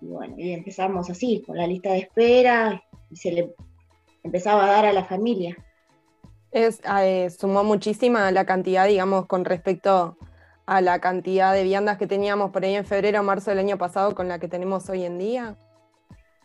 [0.00, 3.54] y bueno, y empezamos así, con la lista de espera, y se le
[4.22, 5.56] empezaba a dar a la familia.
[6.50, 10.18] Es, eh, sumó muchísima la cantidad, digamos, con respecto
[10.66, 13.78] a la cantidad de viandas que teníamos por ahí en febrero o marzo del año
[13.78, 15.56] pasado con la que tenemos hoy en día.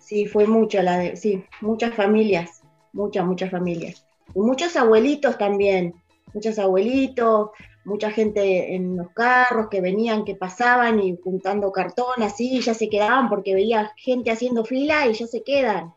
[0.07, 2.61] Sí, fue mucho la de, sí, muchas familias,
[2.93, 4.05] muchas, muchas familias.
[4.33, 5.95] Y muchos abuelitos también,
[6.33, 7.49] muchos abuelitos,
[7.83, 12.73] mucha gente en los carros que venían, que pasaban y juntando cartón así, y ya
[12.73, 15.93] se quedaban porque veía gente haciendo fila y ya se quedan.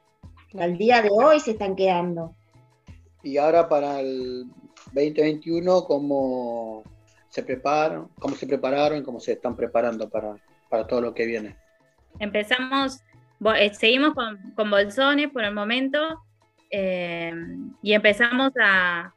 [0.59, 2.35] Al día de hoy se están quedando.
[3.23, 4.47] Y ahora para el
[4.87, 6.83] 2021, ¿cómo
[7.29, 10.35] se preparan, cómo se prepararon, cómo se están preparando para,
[10.69, 11.55] para todo lo que viene?
[12.19, 13.05] Empezamos,
[13.73, 16.23] seguimos con, con bolsones por el momento
[16.71, 17.33] eh,
[17.83, 19.13] y empezamos a,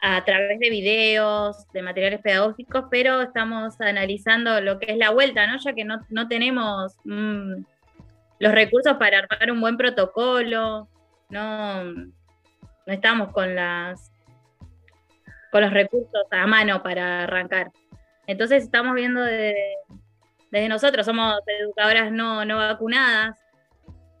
[0.00, 5.46] a través de videos, de materiales pedagógicos, pero estamos analizando lo que es la vuelta,
[5.46, 5.58] ¿no?
[5.58, 7.62] Ya que no, no tenemos mm,
[8.38, 10.88] los recursos para armar un buen protocolo,
[11.30, 12.06] no, no
[12.86, 14.12] estamos con las
[15.50, 17.70] con los recursos a mano para arrancar.
[18.26, 19.54] Entonces estamos viendo de-
[20.50, 23.36] desde nosotros, somos educadoras no, no vacunadas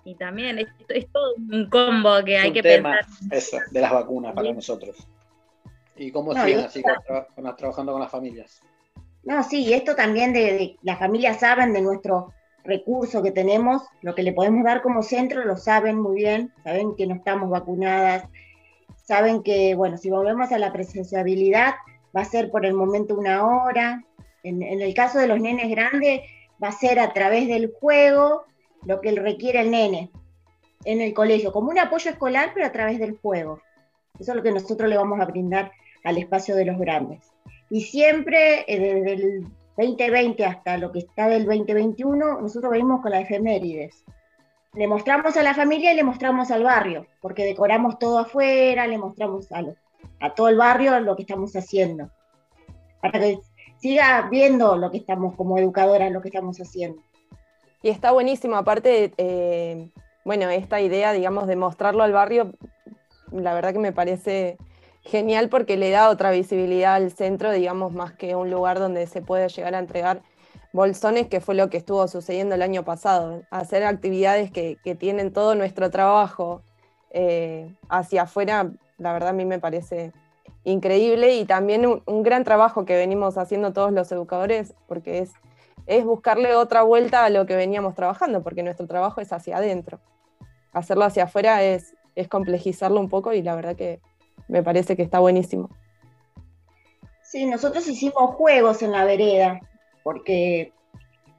[0.04, 3.28] y también es, es todo un combo que Es hay un que tema, pensar.
[3.30, 4.96] eso, de las vacunas para nosotros.
[5.96, 8.60] ¿Y cómo No, siguen y así con, trabajando con las familias?
[9.24, 12.32] No, sí, y esto también de, de- las familias saben de nuestro
[12.64, 16.94] recurso que tenemos, lo que le podemos dar como centro, lo saben muy bien, saben
[16.96, 18.24] que no estamos vacunadas,
[19.04, 21.74] saben que, bueno, si volvemos a la presenciabilidad,
[22.16, 24.04] va a ser por el momento una hora.
[24.48, 26.22] En, en el caso de los nenes grandes,
[26.62, 28.44] va a ser a través del juego
[28.84, 30.10] lo que requiere el nene
[30.84, 33.60] en el colegio, como un apoyo escolar, pero a través del juego.
[34.18, 35.72] Eso es lo que nosotros le vamos a brindar
[36.04, 37.20] al espacio de los grandes.
[37.70, 39.42] Y siempre, eh, desde el
[39.76, 44.04] 2020 hasta lo que está del 2021, nosotros venimos con las efemérides.
[44.74, 48.98] Le mostramos a la familia y le mostramos al barrio, porque decoramos todo afuera, le
[48.98, 49.76] mostramos a, lo-
[50.20, 52.10] a todo el barrio lo que estamos haciendo,
[53.00, 53.38] para que
[53.78, 57.02] siga viendo lo que estamos como educadoras, lo que estamos haciendo.
[57.82, 59.90] Y está buenísimo, aparte, eh,
[60.24, 62.52] bueno, esta idea, digamos, de mostrarlo al barrio,
[63.30, 64.58] la verdad que me parece
[65.02, 69.22] genial porque le da otra visibilidad al centro, digamos, más que un lugar donde se
[69.22, 70.22] puede llegar a entregar
[70.72, 73.42] bolsones, que fue lo que estuvo sucediendo el año pasado.
[73.50, 76.62] Hacer actividades que, que tienen todo nuestro trabajo
[77.10, 80.12] eh, hacia afuera, la verdad a mí me parece
[80.64, 85.32] increíble y también un, gran trabajo que venimos haciendo todos los educadores, porque es,
[85.86, 90.00] es buscarle otra vuelta a lo que veníamos trabajando, porque nuestro trabajo es hacia adentro.
[90.72, 94.00] Hacerlo hacia afuera es, es complejizarlo un poco y la verdad que
[94.48, 95.70] me parece que está buenísimo.
[97.22, 99.60] Sí, nosotros hicimos juegos en la vereda,
[100.02, 100.72] porque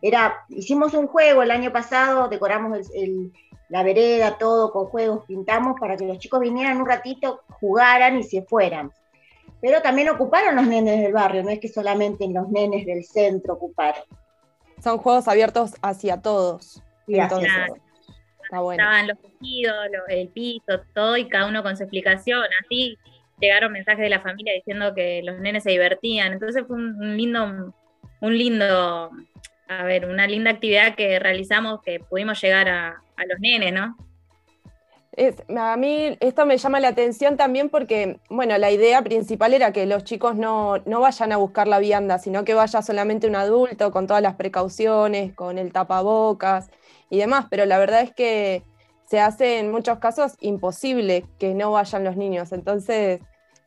[0.01, 3.33] era, hicimos un juego el año pasado, decoramos el-
[3.69, 8.23] la vereda, todo con juegos, pintamos para que los chicos vinieran un ratito, jugaran y
[8.23, 8.91] se fueran.
[9.61, 13.55] Pero también ocuparon los nenes del barrio, no es que solamente los nenes del centro
[13.55, 14.03] ocuparon.
[14.81, 16.81] son juegos abiertos hacia todos.
[17.05, 17.51] Sí, Entonces,
[18.43, 18.81] está bueno.
[18.81, 19.75] Estaban los tejidos,
[20.07, 22.43] el piso, todo, y cada uno con su explicación.
[22.63, 22.97] Así
[23.39, 26.33] llegaron mensajes de la familia diciendo que los nenes se divertían.
[26.33, 27.73] Entonces fue un, un lindo,
[28.21, 29.11] un lindo,
[29.67, 33.97] a ver, una linda actividad que realizamos que pudimos llegar a, a los nenes, ¿no?
[35.19, 39.73] Es- a mí esto me llama la atención también porque, bueno, la idea principal era
[39.73, 43.35] que los chicos no, no vayan a buscar la vianda, sino que vaya solamente un
[43.35, 46.69] adulto con todas las precauciones, con el tapabocas
[47.09, 48.63] y demás, pero la verdad es que
[49.03, 52.53] se hace en muchos casos imposible que no vayan los niños.
[52.53, 53.19] Entonces,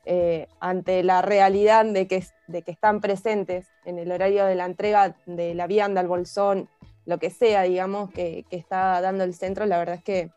[0.06, 4.64] eh, ante la realidad de que, de que están presentes en el horario de la
[4.64, 6.70] entrega de la vianda, el bolsón,
[7.04, 10.30] lo que sea, digamos, que, que está dando el centro, la verdad es que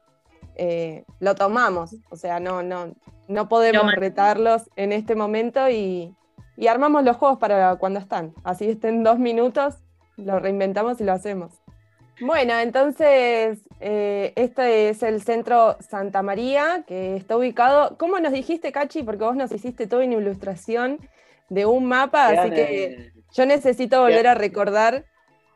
[0.55, 2.93] eh, lo tomamos, o sea, no, no,
[3.27, 6.13] no podemos retarlos en este momento y,
[6.57, 8.33] y armamos los juegos para cuando están.
[8.43, 9.75] Así estén dos minutos,
[10.17, 11.53] lo reinventamos y lo hacemos.
[12.21, 18.71] Bueno, entonces, eh, este es el centro Santa María, que está ubicado, ¿cómo nos dijiste,
[18.71, 19.03] Cachi?
[19.03, 20.99] Porque vos nos hiciste toda una ilustración
[21.49, 25.05] de un mapa, así que yo necesito volver queda- a recordar.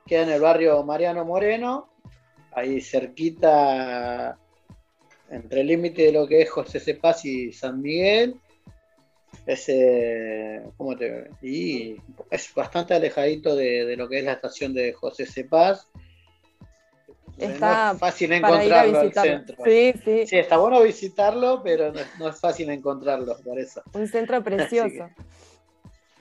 [0.05, 1.87] Queda en el barrio Mariano Moreno,
[2.51, 4.37] ahí cerquita,
[5.31, 8.35] entre el límite de lo que es José Cepaz y San Miguel.
[9.45, 11.95] Es, eh, ¿cómo te- y
[12.29, 15.87] es bastante alejadito de, de lo que es la estación de José Cepaz.
[17.37, 19.55] Está no es fácil encontrarlo al centro.
[19.63, 23.81] Sí, sí, Sí, está bueno visitarlo, pero no, no es fácil encontrarlo, por eso.
[23.93, 25.09] un centro Así precioso.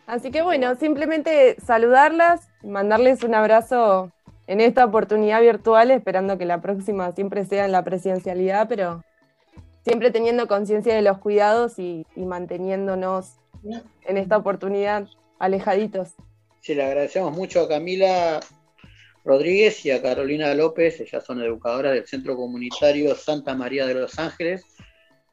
[0.06, 4.12] Así que bueno, simplemente saludarlas, mandarles un abrazo
[4.48, 9.04] en esta oportunidad virtual, esperando que la próxima siempre sea en la presencialidad, pero
[9.84, 13.36] siempre teniendo conciencia de los cuidados y, y manteniéndonos
[14.06, 15.06] en esta oportunidad
[15.38, 16.14] alejaditos.
[16.60, 18.40] Sí, le agradecemos mucho a Camila
[19.22, 24.18] Rodríguez y a Carolina López, ellas son educadoras del Centro Comunitario Santa María de los
[24.18, 24.64] Ángeles,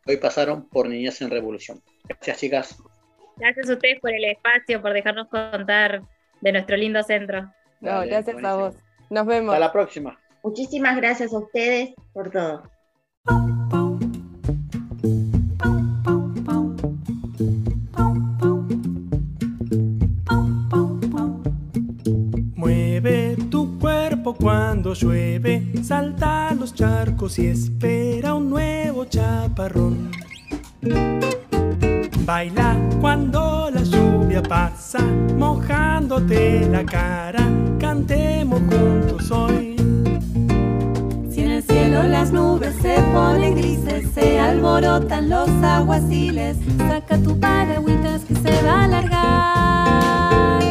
[0.05, 1.81] hoy pasaron por Niñez en Revolución.
[2.03, 2.77] Gracias, chicas.
[3.37, 6.01] Gracias a ustedes por el espacio, por dejarnos contar
[6.41, 7.43] de nuestro lindo centro.
[7.79, 8.84] No, Dale, gracias a vos.
[9.09, 9.53] Nos vemos.
[9.53, 10.17] Hasta la próxima.
[10.43, 12.63] Muchísimas gracias a ustedes por todo.
[22.55, 30.11] Mueve tu cuerpo cuando llueve, salta a los charcos y espera un nuevo chaparrón.
[32.25, 34.99] Baila cuando la lluvia pasa,
[35.37, 37.47] mojándote la cara,
[37.79, 38.84] cantemos juntos
[39.27, 39.31] Si
[41.41, 48.21] en el cielo las nubes se ponen grises, se alborotan los aguaciles, saca tu paragüitas
[48.23, 50.63] que se va a alargar.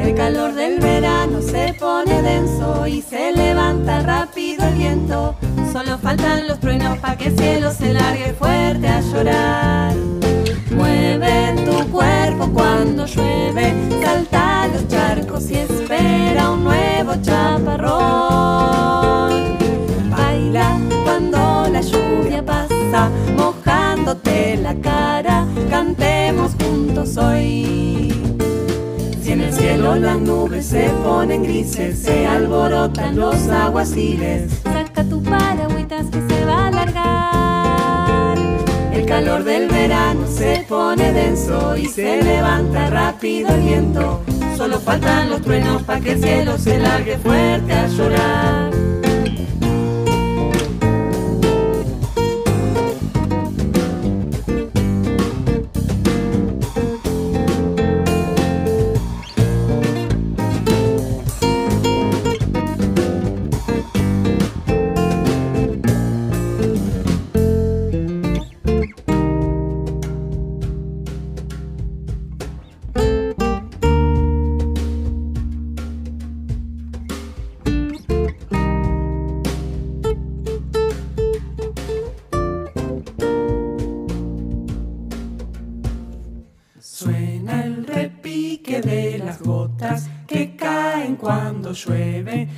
[0.00, 5.34] El calor del verano se pone denso y se levanta rápido el viento.
[5.70, 9.94] Solo faltan los truenos para que el cielo se largue fuerte a llorar.
[10.74, 13.47] Mueve tu cuerpo cuando llueve,
[29.22, 35.22] Si en el cielo las nubes se ponen grises, se alborotan los aguaciles, saca tu
[35.22, 38.38] paragüitas que se va a alargar.
[38.92, 44.22] El calor del verano se pone denso y se levanta rápido el viento.
[44.56, 48.77] Solo faltan los truenos para que el cielo se largue fuerte a llorar.
[91.68, 92.48] Cuando llueve.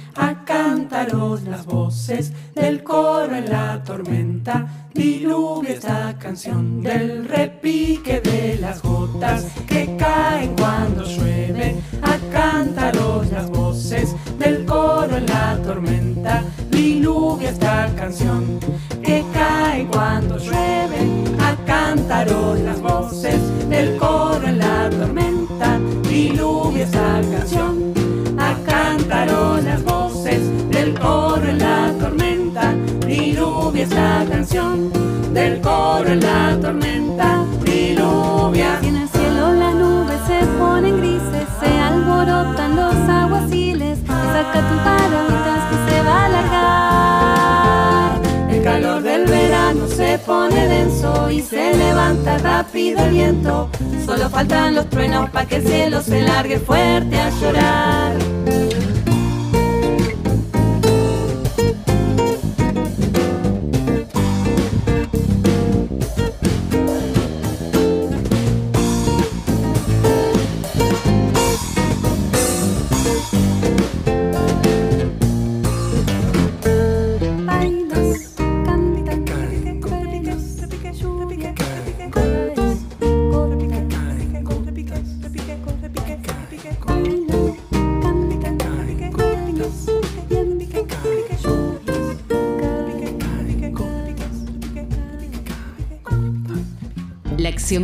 [54.41, 57.70] Faltan los truenos para que el cielo se largue fuerte a llorar.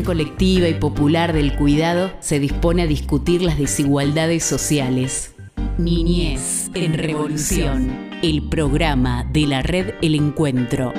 [0.03, 5.32] Colectiva y popular del cuidado se dispone a discutir las desigualdades sociales.
[5.78, 10.93] Niñez en Revolución, el programa de la red El Encuentro.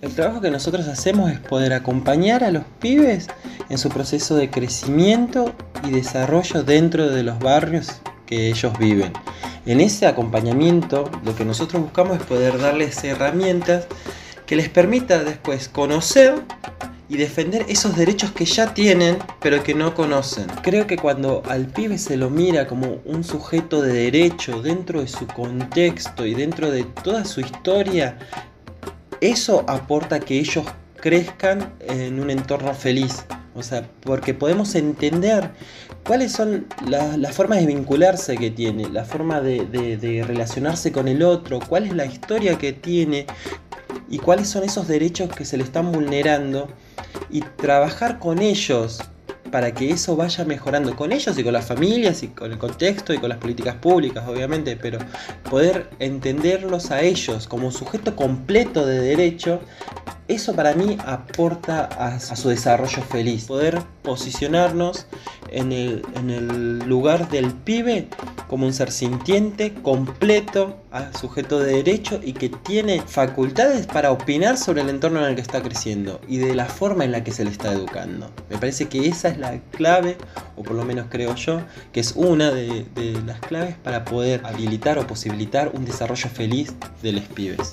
[0.00, 3.28] El trabajo que nosotros hacemos es poder acompañar a los pibes
[3.68, 5.54] en su proceso de crecimiento
[5.84, 9.12] y desarrollo dentro de los barrios que ellos viven.
[9.64, 13.86] En ese acompañamiento lo que nosotros buscamos es poder darles herramientas
[14.46, 16.34] que les permita después conocer
[17.08, 20.46] y defender esos derechos que ya tienen pero que no conocen.
[20.62, 25.08] Creo que cuando al pibe se lo mira como un sujeto de derecho dentro de
[25.08, 28.18] su contexto y dentro de toda su historia,
[29.22, 30.66] eso aporta que ellos
[30.96, 33.24] crezcan en un entorno feliz.
[33.58, 35.50] O sea, porque podemos entender
[36.06, 41.08] cuáles son la- las formas de vincularse que tiene, la forma de, de- relacionarse con
[41.08, 43.26] el otro, cuál es la historia que tiene
[44.08, 46.68] y cuáles son esos derechos que se le están vulnerando
[47.30, 49.00] y trabajar con ellos
[49.50, 53.14] para que eso vaya mejorando con ellos y con las familias y con el contexto
[53.14, 54.98] y con las políticas públicas, obviamente, pero
[55.48, 59.60] poder entenderlos a ellos como sujeto completo de derecho,
[60.28, 63.46] eso para mí aporta a, su desarrollo feliz.
[63.46, 65.06] Poder posicionarnos
[65.50, 68.08] en el, lugar del pibe
[68.46, 70.76] como un ser sintiente, completo,
[71.18, 75.40] sujeto de derecho y que tiene facultades para opinar sobre el entorno en el que
[75.40, 78.30] está creciendo y de la forma en la que se le está educando.
[78.50, 80.16] Me parece que esa es la clave,
[80.56, 81.60] o por lo menos creo yo,
[81.92, 86.74] que es una de, de las claves para poder habilitar o posibilitar un desarrollo feliz
[87.02, 87.72] de los pibes.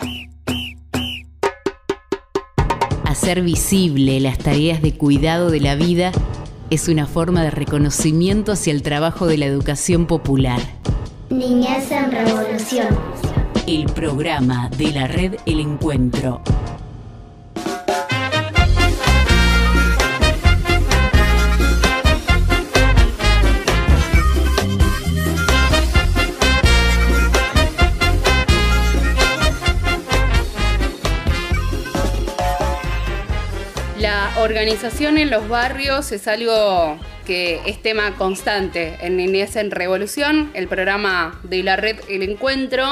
[3.15, 6.11] Hacer visible las tareas de cuidado de la vida
[6.69, 10.59] es una forma de reconocimiento hacia el trabajo de la educación popular.
[11.29, 12.87] Niñez en Revolución.
[13.67, 16.41] El programa de la red El Encuentro.
[34.45, 40.67] Organización en los barrios es algo que es tema constante en Niñez en Revolución, el
[40.67, 42.85] programa de la red El Encuentro,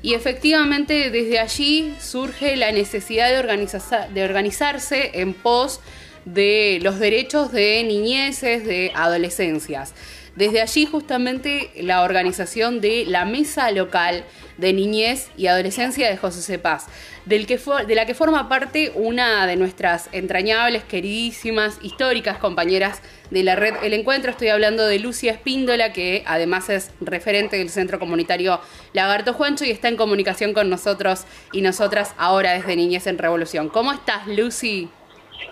[0.00, 5.80] y efectivamente desde allí surge la necesidad de, organiza- de organizarse en pos
[6.24, 9.94] de los derechos de niñeces, de adolescencias.
[10.34, 14.24] Desde allí justamente la organización de la Mesa Local
[14.56, 16.86] de Niñez y Adolescencia de José Cepaz,
[17.26, 23.42] del que de la que forma parte una de nuestras entrañables, queridísimas, históricas compañeras de
[23.42, 24.30] la red El Encuentro.
[24.30, 28.58] Estoy hablando de Lucia Espíndola, que además es referente del Centro Comunitario
[28.94, 33.68] Lagarto Juancho y está en comunicación con nosotros y nosotras ahora desde Niñez en Revolución.
[33.68, 34.88] ¿Cómo estás, Lucy?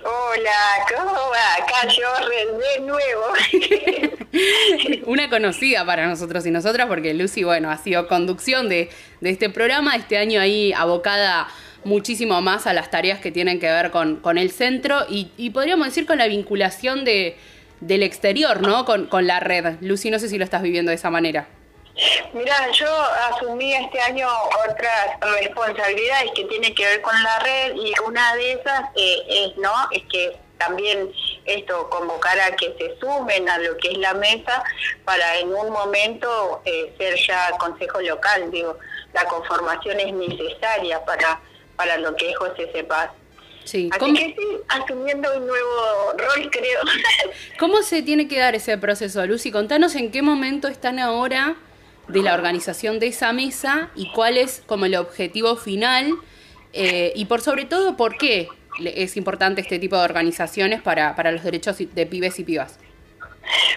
[0.02, 1.54] Hola, ¿cómo va?
[1.62, 3.24] Acá de nuevo.
[5.06, 9.50] Una conocida para nosotros y nosotras, porque Lucy, bueno, ha sido conducción de, de este
[9.50, 11.48] programa, este año ahí abocada
[11.84, 15.50] muchísimo más a las tareas que tienen que ver con, con el centro y, y
[15.50, 17.36] podríamos decir con la vinculación de,
[17.80, 18.84] del exterior, ¿no?
[18.84, 19.76] Con, con la red.
[19.80, 21.48] Lucy, no sé si lo estás viviendo de esa manera.
[22.32, 22.86] Mira, yo
[23.32, 24.28] asumí este año
[24.68, 29.56] otras responsabilidades que tienen que ver con la red y una de esas eh, es,
[29.56, 29.72] ¿no?
[29.90, 31.10] Es que también
[31.46, 34.62] esto convocar a que se sumen a lo que es la mesa
[35.04, 38.78] para en un momento eh, ser ya consejo local, digo,
[39.12, 41.40] la conformación es necesaria para,
[41.76, 43.10] para lo que es José Cepaz.
[43.64, 46.80] Sí, Así ¿cómo, que sí, asumiendo un nuevo rol, creo.
[47.58, 49.50] ¿Cómo se tiene que dar ese proceso, Lucy?
[49.52, 51.56] Contanos en qué momento están ahora
[52.12, 56.14] de la organización de esa mesa y cuál es como el objetivo final
[56.72, 58.48] eh, y por sobre todo por qué
[58.84, 62.78] es importante este tipo de organizaciones para, para los derechos de pibes y pibas.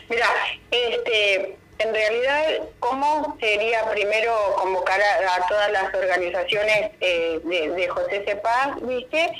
[0.09, 0.27] Mira,
[0.69, 2.43] este, en realidad,
[2.79, 9.31] ¿cómo sería primero convocar a, todas las organizaciones eh, de, de, José Cepaz, viste?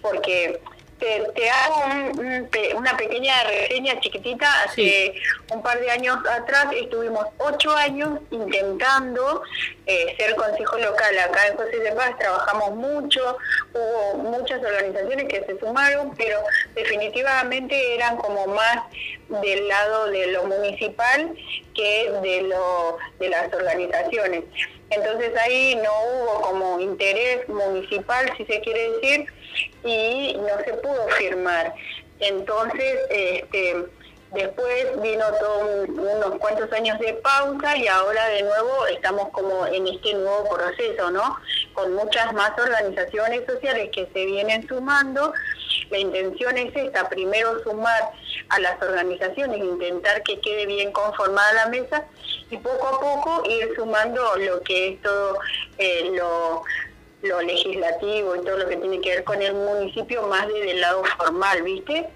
[0.00, 0.60] Porque
[1.02, 2.12] te, hago
[2.76, 4.46] una pequeña reseña chiquitita.
[4.62, 5.14] Hace
[5.52, 9.42] un par de años atrás estuvimos ocho años intentando
[9.86, 11.18] eh, ser consejo local.
[11.18, 13.36] Acá en José de Paz trabajamos mucho,
[13.74, 16.38] hubo muchas organizaciones que se sumaron, pero
[16.74, 18.84] definitivamente eran como más
[19.28, 21.34] del lado de lo municipal
[21.74, 24.44] que de, lo, de las organizaciones.
[24.90, 29.26] Entonces ahí no hubo como interés municipal, si se quiere decir,
[29.84, 31.74] y no se pudo firmar.
[32.20, 33.86] Entonces, este,
[34.32, 39.86] después vino todo unos cuantos años de pausa y ahora de nuevo estamos como en
[39.88, 41.36] este nuevo proceso, ¿no?
[41.74, 45.32] Con muchas más organizaciones sociales que se vienen sumando.
[45.90, 48.12] La intención es esta, primero sumar
[48.48, 52.04] a las organizaciones, intentar que quede bien conformada la mesa
[52.50, 55.38] y poco a poco ir sumando lo que es todo
[55.78, 56.62] eh, lo
[57.22, 60.80] lo legislativo y todo lo que tiene que ver con el municipio más desde el
[60.80, 62.08] lado formal, ¿viste?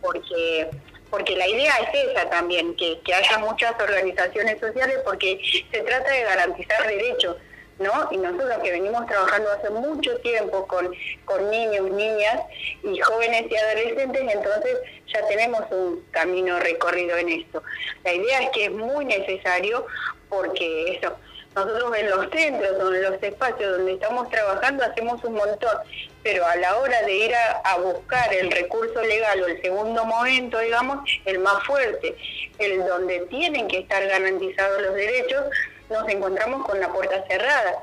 [0.00, 0.68] Porque
[1.10, 5.40] porque la idea es esa también, que, que haya muchas organizaciones sociales porque
[5.72, 7.36] se trata de garantizar derechos,
[7.80, 8.08] ¿no?
[8.12, 10.94] Y nosotros que venimos trabajando hace mucho tiempo con,
[11.24, 12.40] con niños, niñas
[12.84, 14.76] y jóvenes y adolescentes, entonces
[15.12, 17.62] ya tenemos un camino recorrido en esto.
[18.04, 19.86] La idea es que es muy necesario
[20.28, 21.16] porque eso,
[21.54, 25.76] nosotros en los centros o en los espacios donde estamos trabajando hacemos un montón,
[26.22, 30.58] pero a la hora de ir a, buscar el recurso legal o el segundo momento,
[30.58, 32.14] digamos, el más fuerte,
[32.58, 35.44] el donde tienen que estar garantizados los derechos,
[35.88, 37.82] nos encontramos con la puerta cerrada.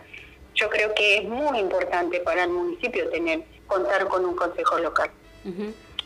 [0.56, 5.12] Yo creo que es muy importante para el municipio tener contar con un consejo local.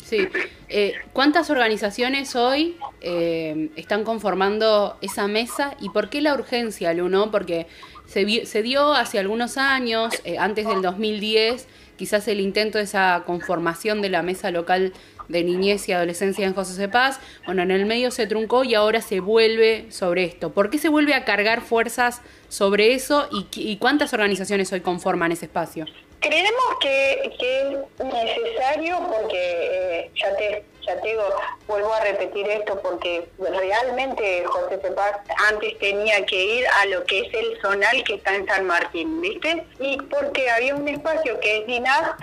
[0.04, 0.28] Sí.
[0.70, 7.32] Eh, ¿Cuántas organizaciones hoy eh, están conformando esa mesa y por qué la urgencia, Luno?
[7.32, 7.68] Porque
[8.08, 13.24] se, se dio hace algunos años, eh, antes del 2010, quizás el intento de esa
[13.26, 14.93] conformación de la mesa local
[15.28, 17.20] de niñez y adolescencia en José Paz.
[17.45, 20.52] Bueno, en el medio se truncó y ahora se vuelve sobre esto.
[20.52, 25.45] ¿Por qué se vuelve a cargar fuerzas sobre eso y cuántas organizaciones hoy conforman ese
[25.45, 25.86] espacio?
[26.22, 31.24] Creemos que, es necesario porque eh, ya te ya te digo,
[31.68, 35.20] vuelvo a repetir esto porque realmente José Cepaz
[35.50, 39.22] antes tenía que ir a lo que es el zonal que está en San Martín,
[39.22, 39.64] ¿viste?
[39.80, 42.16] Y porque había un espacio que es DINAS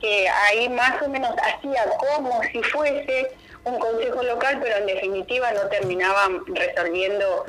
[0.00, 3.32] que ahí más o menos hacía como si fuese
[3.64, 7.44] un consejo local, pero en definitiva no terminaban resolviendo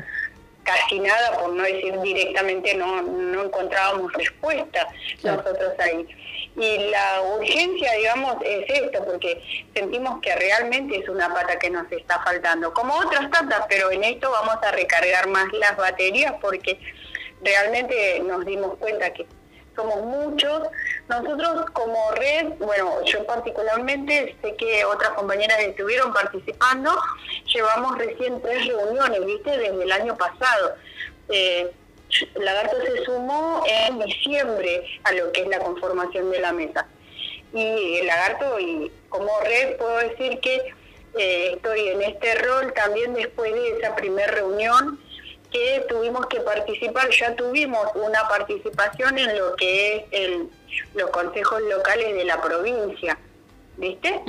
[0.68, 4.88] casi nada, por no decir directamente, no, no encontrábamos respuesta
[5.24, 6.05] nosotros ahí.
[6.57, 9.41] Y la urgencia, digamos, es esto, porque
[9.74, 14.03] sentimos que realmente es una pata que nos está faltando, como otras tantas, pero en
[14.03, 16.78] esto vamos a recargar más las baterías porque
[17.41, 19.26] realmente nos dimos cuenta que
[19.78, 20.63] somos muchos.
[21.07, 26.91] Nosotros como red, bueno, yo particularmente sé que otras compañeras estuvieron participando,
[27.45, 29.57] llevamos recién tres reuniones, ¿viste?
[29.57, 30.75] Desde el año pasado.
[31.30, 31.71] Eh,
[32.36, 36.88] Lagarto se sumó en diciembre a lo que es la conformación de la mesa.
[37.53, 40.73] Y el Lagarto, y como red, puedo decir que
[41.17, 44.99] eh, estoy en este rol también después de esa primera reunión
[45.52, 50.50] que tuvimos que participar, ya tuvimos una participación en lo que es el,
[50.95, 53.18] los consejos locales de la provincia,
[53.78, 54.22] ¿viste?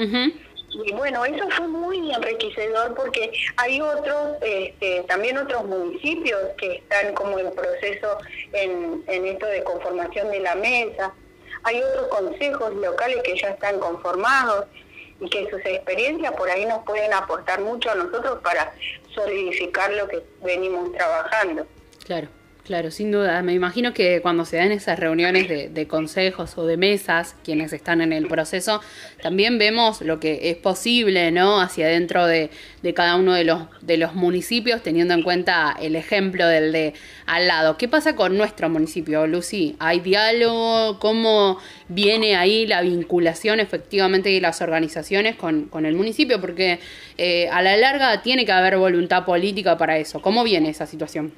[0.71, 7.14] Y bueno, eso fue muy enriquecedor porque hay otros, este, también otros municipios que están
[7.14, 8.19] como en proceso
[8.53, 11.14] en, en esto de conformación de la mesa.
[11.64, 14.66] Hay otros consejos locales que ya están conformados
[15.21, 18.73] y que sus experiencias por ahí nos pueden aportar mucho a nosotros para
[19.14, 21.66] solidificar lo que venimos trabajando.
[22.05, 22.29] Claro.
[22.64, 23.40] Claro, sin duda.
[23.40, 28.02] Me imagino que cuando se dan esas reuniones de, consejos o de mesas, quienes están
[28.02, 28.82] en el proceso,
[29.22, 31.62] también vemos lo que es posible, ¿no?
[31.62, 32.50] Hacia dentro de,
[32.94, 36.92] cada uno de los, de los municipios, teniendo en cuenta el ejemplo del de
[37.24, 37.78] al lado.
[37.78, 39.74] ¿Qué pasa con nuestro municipio, Lucy?
[39.78, 40.98] ¿Hay diálogo?
[40.98, 46.38] ¿Cómo viene ahí la vinculación efectivamente de las organizaciones con, con el municipio?
[46.38, 46.80] Porque
[47.16, 50.20] eh, a la larga tiene que haber voluntad política para eso.
[50.20, 51.32] ¿Cómo viene esa situación?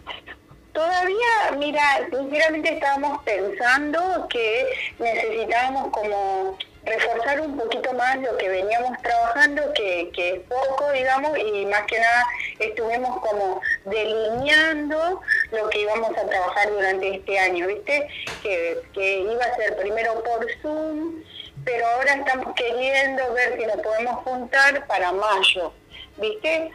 [0.80, 4.66] Todavía, mira, sinceramente estábamos pensando que
[4.98, 6.56] necesitábamos como
[6.86, 11.82] reforzar un poquito más lo que veníamos trabajando, que, que es poco, digamos, y más
[11.82, 12.24] que nada
[12.58, 15.20] estuvimos como delineando
[15.50, 18.08] lo que íbamos a trabajar durante este año, ¿viste?
[18.42, 21.22] Que, que iba a ser primero por Zoom,
[21.62, 25.74] pero ahora estamos queriendo ver si nos podemos juntar para mayo.
[26.16, 26.70] ¿Viste?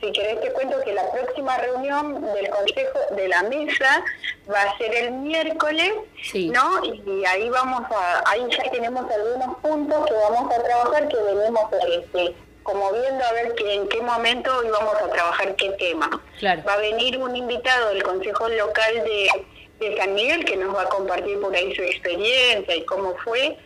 [0.00, 4.02] Si querés te cuento que la próxima reunión del consejo de la mesa
[4.50, 5.92] va a ser el miércoles,
[6.34, 6.84] ¿no?
[6.84, 11.64] Y ahí vamos a, ahí ya tenemos algunos puntos que vamos a trabajar que venimos
[11.88, 16.22] este, como viendo a ver que, en qué momento íbamos a trabajar qué tema.
[16.38, 16.62] Claro.
[16.66, 19.46] Va a venir un invitado del Consejo Local de,
[19.80, 23.56] de San Miguel que nos va a compartir por ahí su experiencia y cómo fue.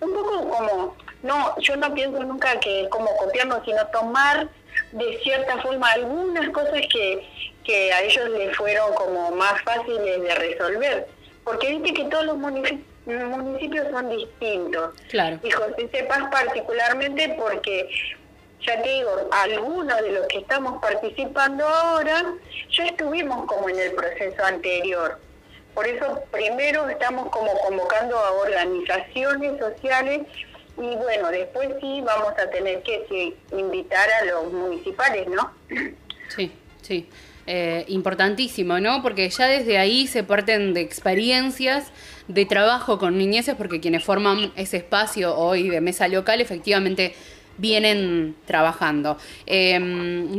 [0.00, 4.48] Un poco como, no, yo no pienso nunca que como copiarnos, sino tomar
[4.92, 7.26] de cierta forma algunas cosas que,
[7.64, 11.08] que a ellos les fueron como más fáciles de resolver.
[11.44, 14.94] Porque viste que todos los munici- municipios son distintos.
[15.10, 15.38] Claro.
[15.42, 17.88] Y José Cepaz particularmente porque,
[18.66, 22.34] ya te digo, algunos de los que estamos participando ahora,
[22.70, 25.18] ya estuvimos como en el proceso anterior.
[25.74, 30.20] Por eso primero estamos como convocando a organizaciones sociales
[30.76, 35.50] y bueno, después sí vamos a tener que invitar a los municipales, ¿no?
[36.28, 36.50] Sí,
[36.80, 37.06] sí.
[37.46, 39.02] Eh, importantísimo, ¿no?
[39.02, 41.90] Porque ya desde ahí se parten de experiencias
[42.28, 47.14] de trabajo con niñeces, porque quienes forman ese espacio hoy de mesa local efectivamente
[47.58, 49.18] vienen trabajando.
[49.46, 49.78] Eh,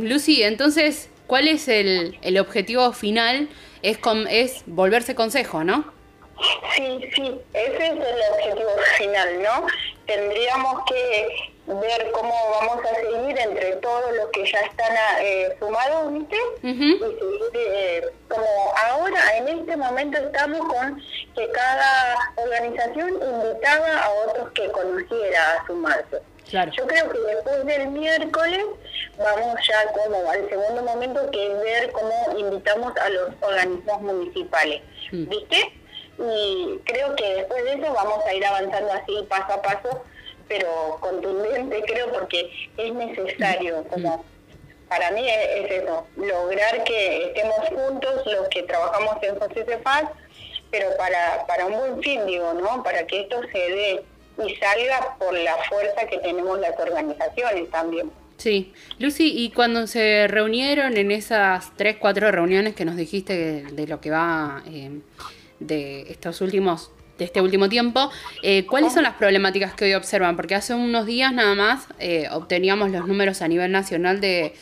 [0.00, 3.48] Lucy, entonces, ¿cuál es el, el objetivo final?
[3.82, 5.93] Es, con, es volverse consejo, ¿no?
[6.76, 9.66] Sí, sí, ese es el objetivo final, ¿no?
[10.06, 16.12] Tendríamos que ver cómo vamos a seguir entre todos los que ya están eh, sumados,
[16.12, 16.36] ¿viste?
[16.62, 18.46] Y seguir, eh, como
[18.86, 21.02] ahora, en este momento estamos con
[21.34, 26.20] que cada organización invitaba a otros que conociera a sumarse.
[26.50, 26.70] Claro.
[26.76, 28.64] Yo creo que después del miércoles
[29.16, 34.82] vamos ya como al segundo momento que es ver cómo invitamos a los organismos municipales,
[35.10, 35.72] ¿viste?
[36.18, 40.04] Y creo que después de eso vamos a ir avanzando así paso a paso,
[40.48, 44.24] pero contundente creo porque es necesario, como
[44.88, 50.04] para mí es, es eso, lograr que estemos juntos los que trabajamos en José Cepaz,
[50.70, 52.82] pero para, para un buen fin, digo, ¿no?
[52.82, 54.04] Para que esto se dé
[54.44, 58.10] y salga por la fuerza que tenemos las organizaciones también.
[58.36, 58.72] Sí.
[58.98, 63.86] Lucy, y cuando se reunieron en esas tres, cuatro reuniones que nos dijiste de, de
[63.86, 64.90] lo que va eh,
[65.60, 68.10] de estos últimos de este último tiempo,
[68.42, 70.36] eh, ¿cuáles son las problemáticas que hoy observan?
[70.36, 74.54] Porque hace unos días nada más eh, obteníamos los números a nivel nacional de,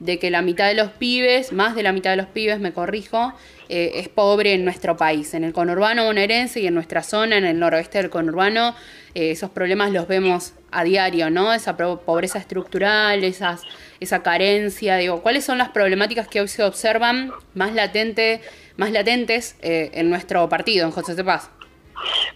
[0.00, 2.72] de que la mitad de los pibes, más de la mitad de los pibes, me
[2.72, 3.32] corrijo,
[3.68, 7.44] eh, es pobre en nuestro país, en el conurbano bonaerense y en nuestra zona, en
[7.44, 8.74] el noroeste del conurbano,
[9.14, 11.52] esos problemas los vemos a diario, ¿no?
[11.52, 13.62] Esa pobreza estructural, esas,
[13.98, 18.40] esa carencia, digo, ¿cuáles son las problemáticas que hoy se observan más latente,
[18.80, 21.50] más latentes eh, en nuestro partido, en José Cepaz?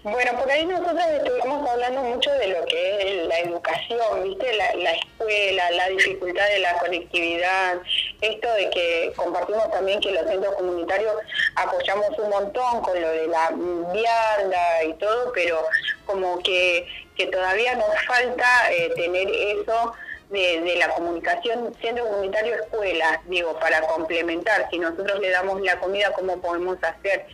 [0.03, 4.55] Bueno, por ahí nosotros estuvimos hablando mucho de lo que es la educación, ¿viste?
[4.55, 7.79] La, la escuela, la dificultad de la conectividad,
[8.21, 11.15] esto de que compartimos también que los centros comunitarios
[11.55, 13.49] apoyamos un montón con lo de la
[13.95, 15.65] vianda y todo, pero
[16.05, 16.87] como que,
[17.17, 19.95] que todavía nos falta eh, tener eso
[20.35, 25.79] de, de la comunicación centro comunitario escuela, digo, para complementar, si nosotros le damos la
[25.79, 27.27] comida, ¿cómo podemos hacer?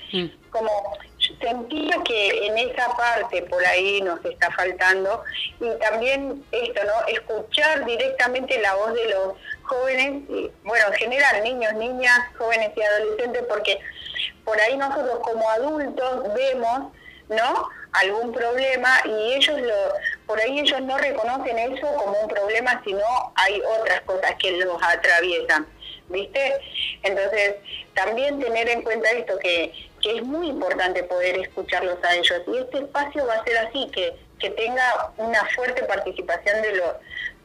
[0.51, 0.71] Como
[1.41, 5.23] sentía que en esa parte por ahí nos está faltando
[5.61, 7.07] y también esto, ¿no?
[7.09, 12.83] Escuchar directamente la voz de los jóvenes, y, bueno, en general, niños, niñas, jóvenes y
[12.83, 13.79] adolescentes, porque
[14.45, 16.93] por ahí nosotros como adultos vemos,
[17.29, 17.69] ¿no?
[17.93, 19.75] Algún problema y ellos lo
[20.27, 23.03] por ahí ellos no reconocen eso como un problema sino
[23.35, 25.67] hay otras cosas que los atraviesan
[26.09, 26.61] viste
[27.03, 27.57] entonces
[27.95, 32.43] también tener en cuenta esto que, que es muy importante poder escucharlos a ellos.
[32.47, 36.93] Y este espacio va a ser así que que tenga una fuerte participación de los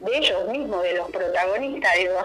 [0.00, 2.24] de ellos mismos de los protagonistas digo.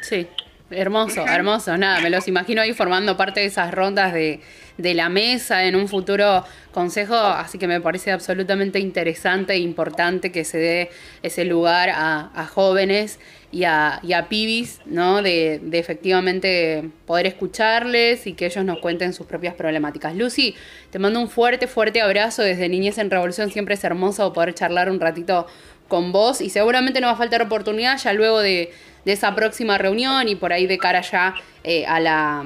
[0.00, 0.28] Sí,
[0.70, 1.76] hermoso, hermoso.
[1.76, 4.40] Nada, me los imagino ahí formando parte de esas rondas de,
[4.78, 10.32] de la mesa en un futuro consejo, así que me parece absolutamente interesante e importante
[10.32, 10.90] que se dé
[11.22, 13.18] ese lugar a, a jóvenes
[13.52, 15.22] y a, y a pibis, ¿no?
[15.22, 20.14] De, de efectivamente poder escucharles y que ellos nos cuenten sus propias problemáticas.
[20.14, 20.54] Lucy,
[20.90, 23.50] te mando un fuerte, fuerte abrazo desde Niñez en Revolución.
[23.50, 25.46] Siempre es hermoso poder charlar un ratito
[25.88, 28.72] con vos y seguramente no va a faltar oportunidad ya luego de,
[29.04, 31.34] de esa próxima reunión y por ahí de cara ya
[31.64, 32.44] eh, a la,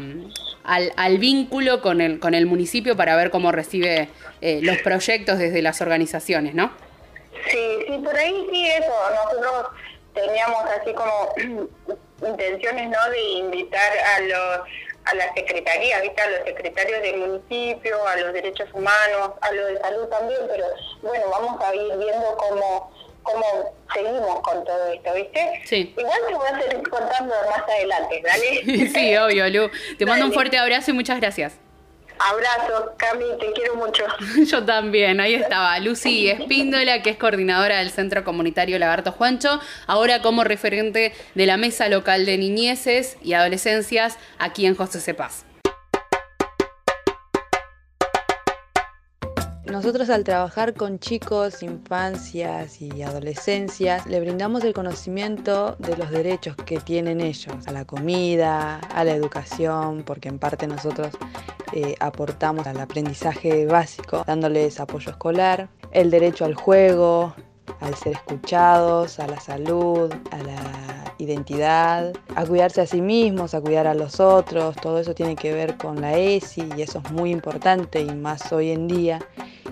[0.64, 4.09] al, al vínculo con el, con el municipio para ver cómo recibe
[4.41, 6.72] eh, los proyectos desde las organizaciones, ¿no?
[7.51, 8.93] Sí, sí, por ahí sí eso.
[9.14, 9.66] Nosotros
[10.14, 11.68] teníamos así como
[12.28, 13.11] intenciones, ¿no?
[13.11, 14.68] De invitar a los
[15.05, 16.20] a las secretarías, ¿viste?
[16.20, 20.66] a los secretarios del municipio, a los derechos humanos, a los de salud también, pero
[21.03, 25.62] bueno, vamos a ir viendo cómo, cómo seguimos con todo esto, ¿viste?
[25.64, 25.94] Sí.
[25.96, 28.88] Igual te voy a seguir contando más adelante, ¿dale?
[28.94, 29.70] sí, obvio, Lu.
[29.98, 31.54] Te mando un fuerte abrazo y muchas gracias.
[32.22, 34.04] Abrazo, Cami, te quiero mucho.
[34.46, 40.20] Yo también, ahí estaba Lucy Espíndola, que es coordinadora del Centro Comunitario Lagarto Juancho, ahora
[40.20, 45.46] como referente de la Mesa Local de Niñeces y Adolescencias aquí en José Cepaz.
[49.66, 56.56] Nosotros al trabajar con chicos, infancias y adolescencias, le brindamos el conocimiento de los derechos
[56.56, 61.11] que tienen ellos, a la comida, a la educación, porque en parte nosotros
[61.72, 67.34] eh, aportamos al aprendizaje básico, dándoles apoyo escolar, el derecho al juego,
[67.80, 73.60] al ser escuchados, a la salud, a la identidad, a cuidarse a sí mismos, a
[73.60, 77.10] cuidar a los otros, todo eso tiene que ver con la ESI y eso es
[77.12, 79.20] muy importante y más hoy en día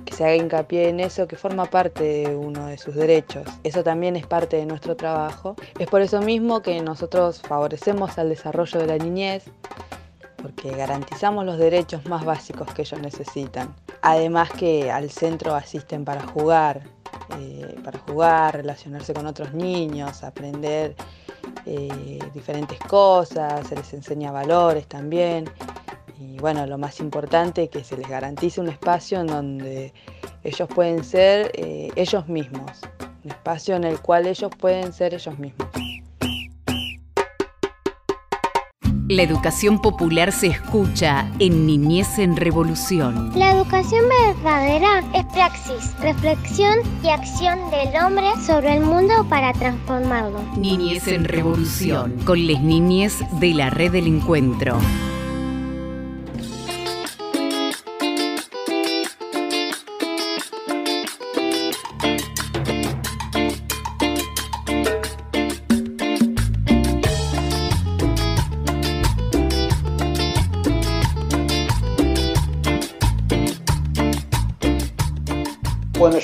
[0.04, 3.46] que se haga hincapié en eso que forma parte de uno de sus derechos.
[3.64, 5.56] Eso también es parte de nuestro trabajo.
[5.78, 9.44] Es por eso mismo que nosotros favorecemos al desarrollo de la niñez,
[10.40, 13.74] porque garantizamos los derechos más básicos que ellos necesitan.
[14.02, 16.82] Además que al centro asisten para jugar,
[17.38, 20.94] eh, para jugar, relacionarse con otros niños, aprender
[21.66, 25.48] eh, diferentes cosas, se les enseña valores también.
[26.18, 29.92] Y bueno, lo más importante que se les garantice un espacio en donde
[30.42, 32.80] ellos pueden ser eh, ellos mismos,
[33.24, 35.68] un espacio en el cual ellos pueden ser ellos mismos.
[39.08, 43.32] La educación popular se escucha en Niñez en Revolución.
[43.34, 50.42] La educación verdadera es praxis, reflexión y acción del hombre sobre el mundo para transformarlo.
[50.58, 54.78] Niñez en Revolución, con las niñez de la Red del Encuentro.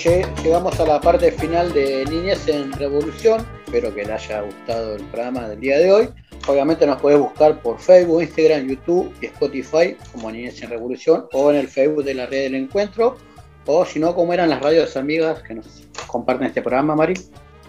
[0.05, 3.47] Llegamos a la parte final de Niñez en Revolución.
[3.65, 6.09] Espero que les haya gustado el programa del día de hoy.
[6.47, 11.51] Obviamente nos podés buscar por Facebook, Instagram, YouTube y Spotify como Niñez en Revolución o
[11.51, 13.17] en el Facebook de la Red del Encuentro.
[13.65, 17.15] O si no, como eran las radios amigas que nos comparten este programa, Mari.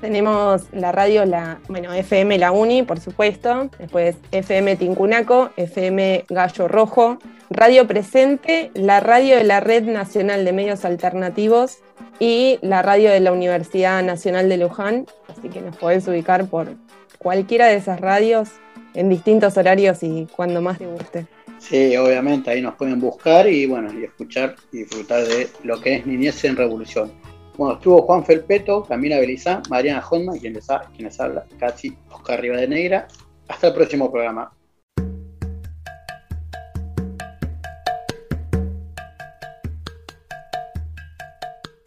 [0.01, 6.67] Tenemos la radio, la, bueno, FM La Uni, por supuesto, después FM Tincunaco, FM Gallo
[6.67, 7.17] Rojo,
[7.49, 11.79] Radio Presente, la radio de la Red Nacional de Medios Alternativos
[12.19, 16.75] y la radio de la Universidad Nacional de Luján, así que nos podés ubicar por
[17.17, 18.49] cualquiera de esas radios
[18.93, 21.27] en distintos horarios y cuando más te guste.
[21.59, 25.95] Sí, obviamente ahí nos pueden buscar y bueno, y escuchar y disfrutar de lo que
[25.95, 27.11] es Niñez en Revolución.
[27.57, 33.07] Bueno, estuvo Juan Felpeto, Camila Belizán, Mariana Hotman, quien les, les habla, casi Oscar Rivadeneira.
[33.47, 34.51] Hasta el próximo programa.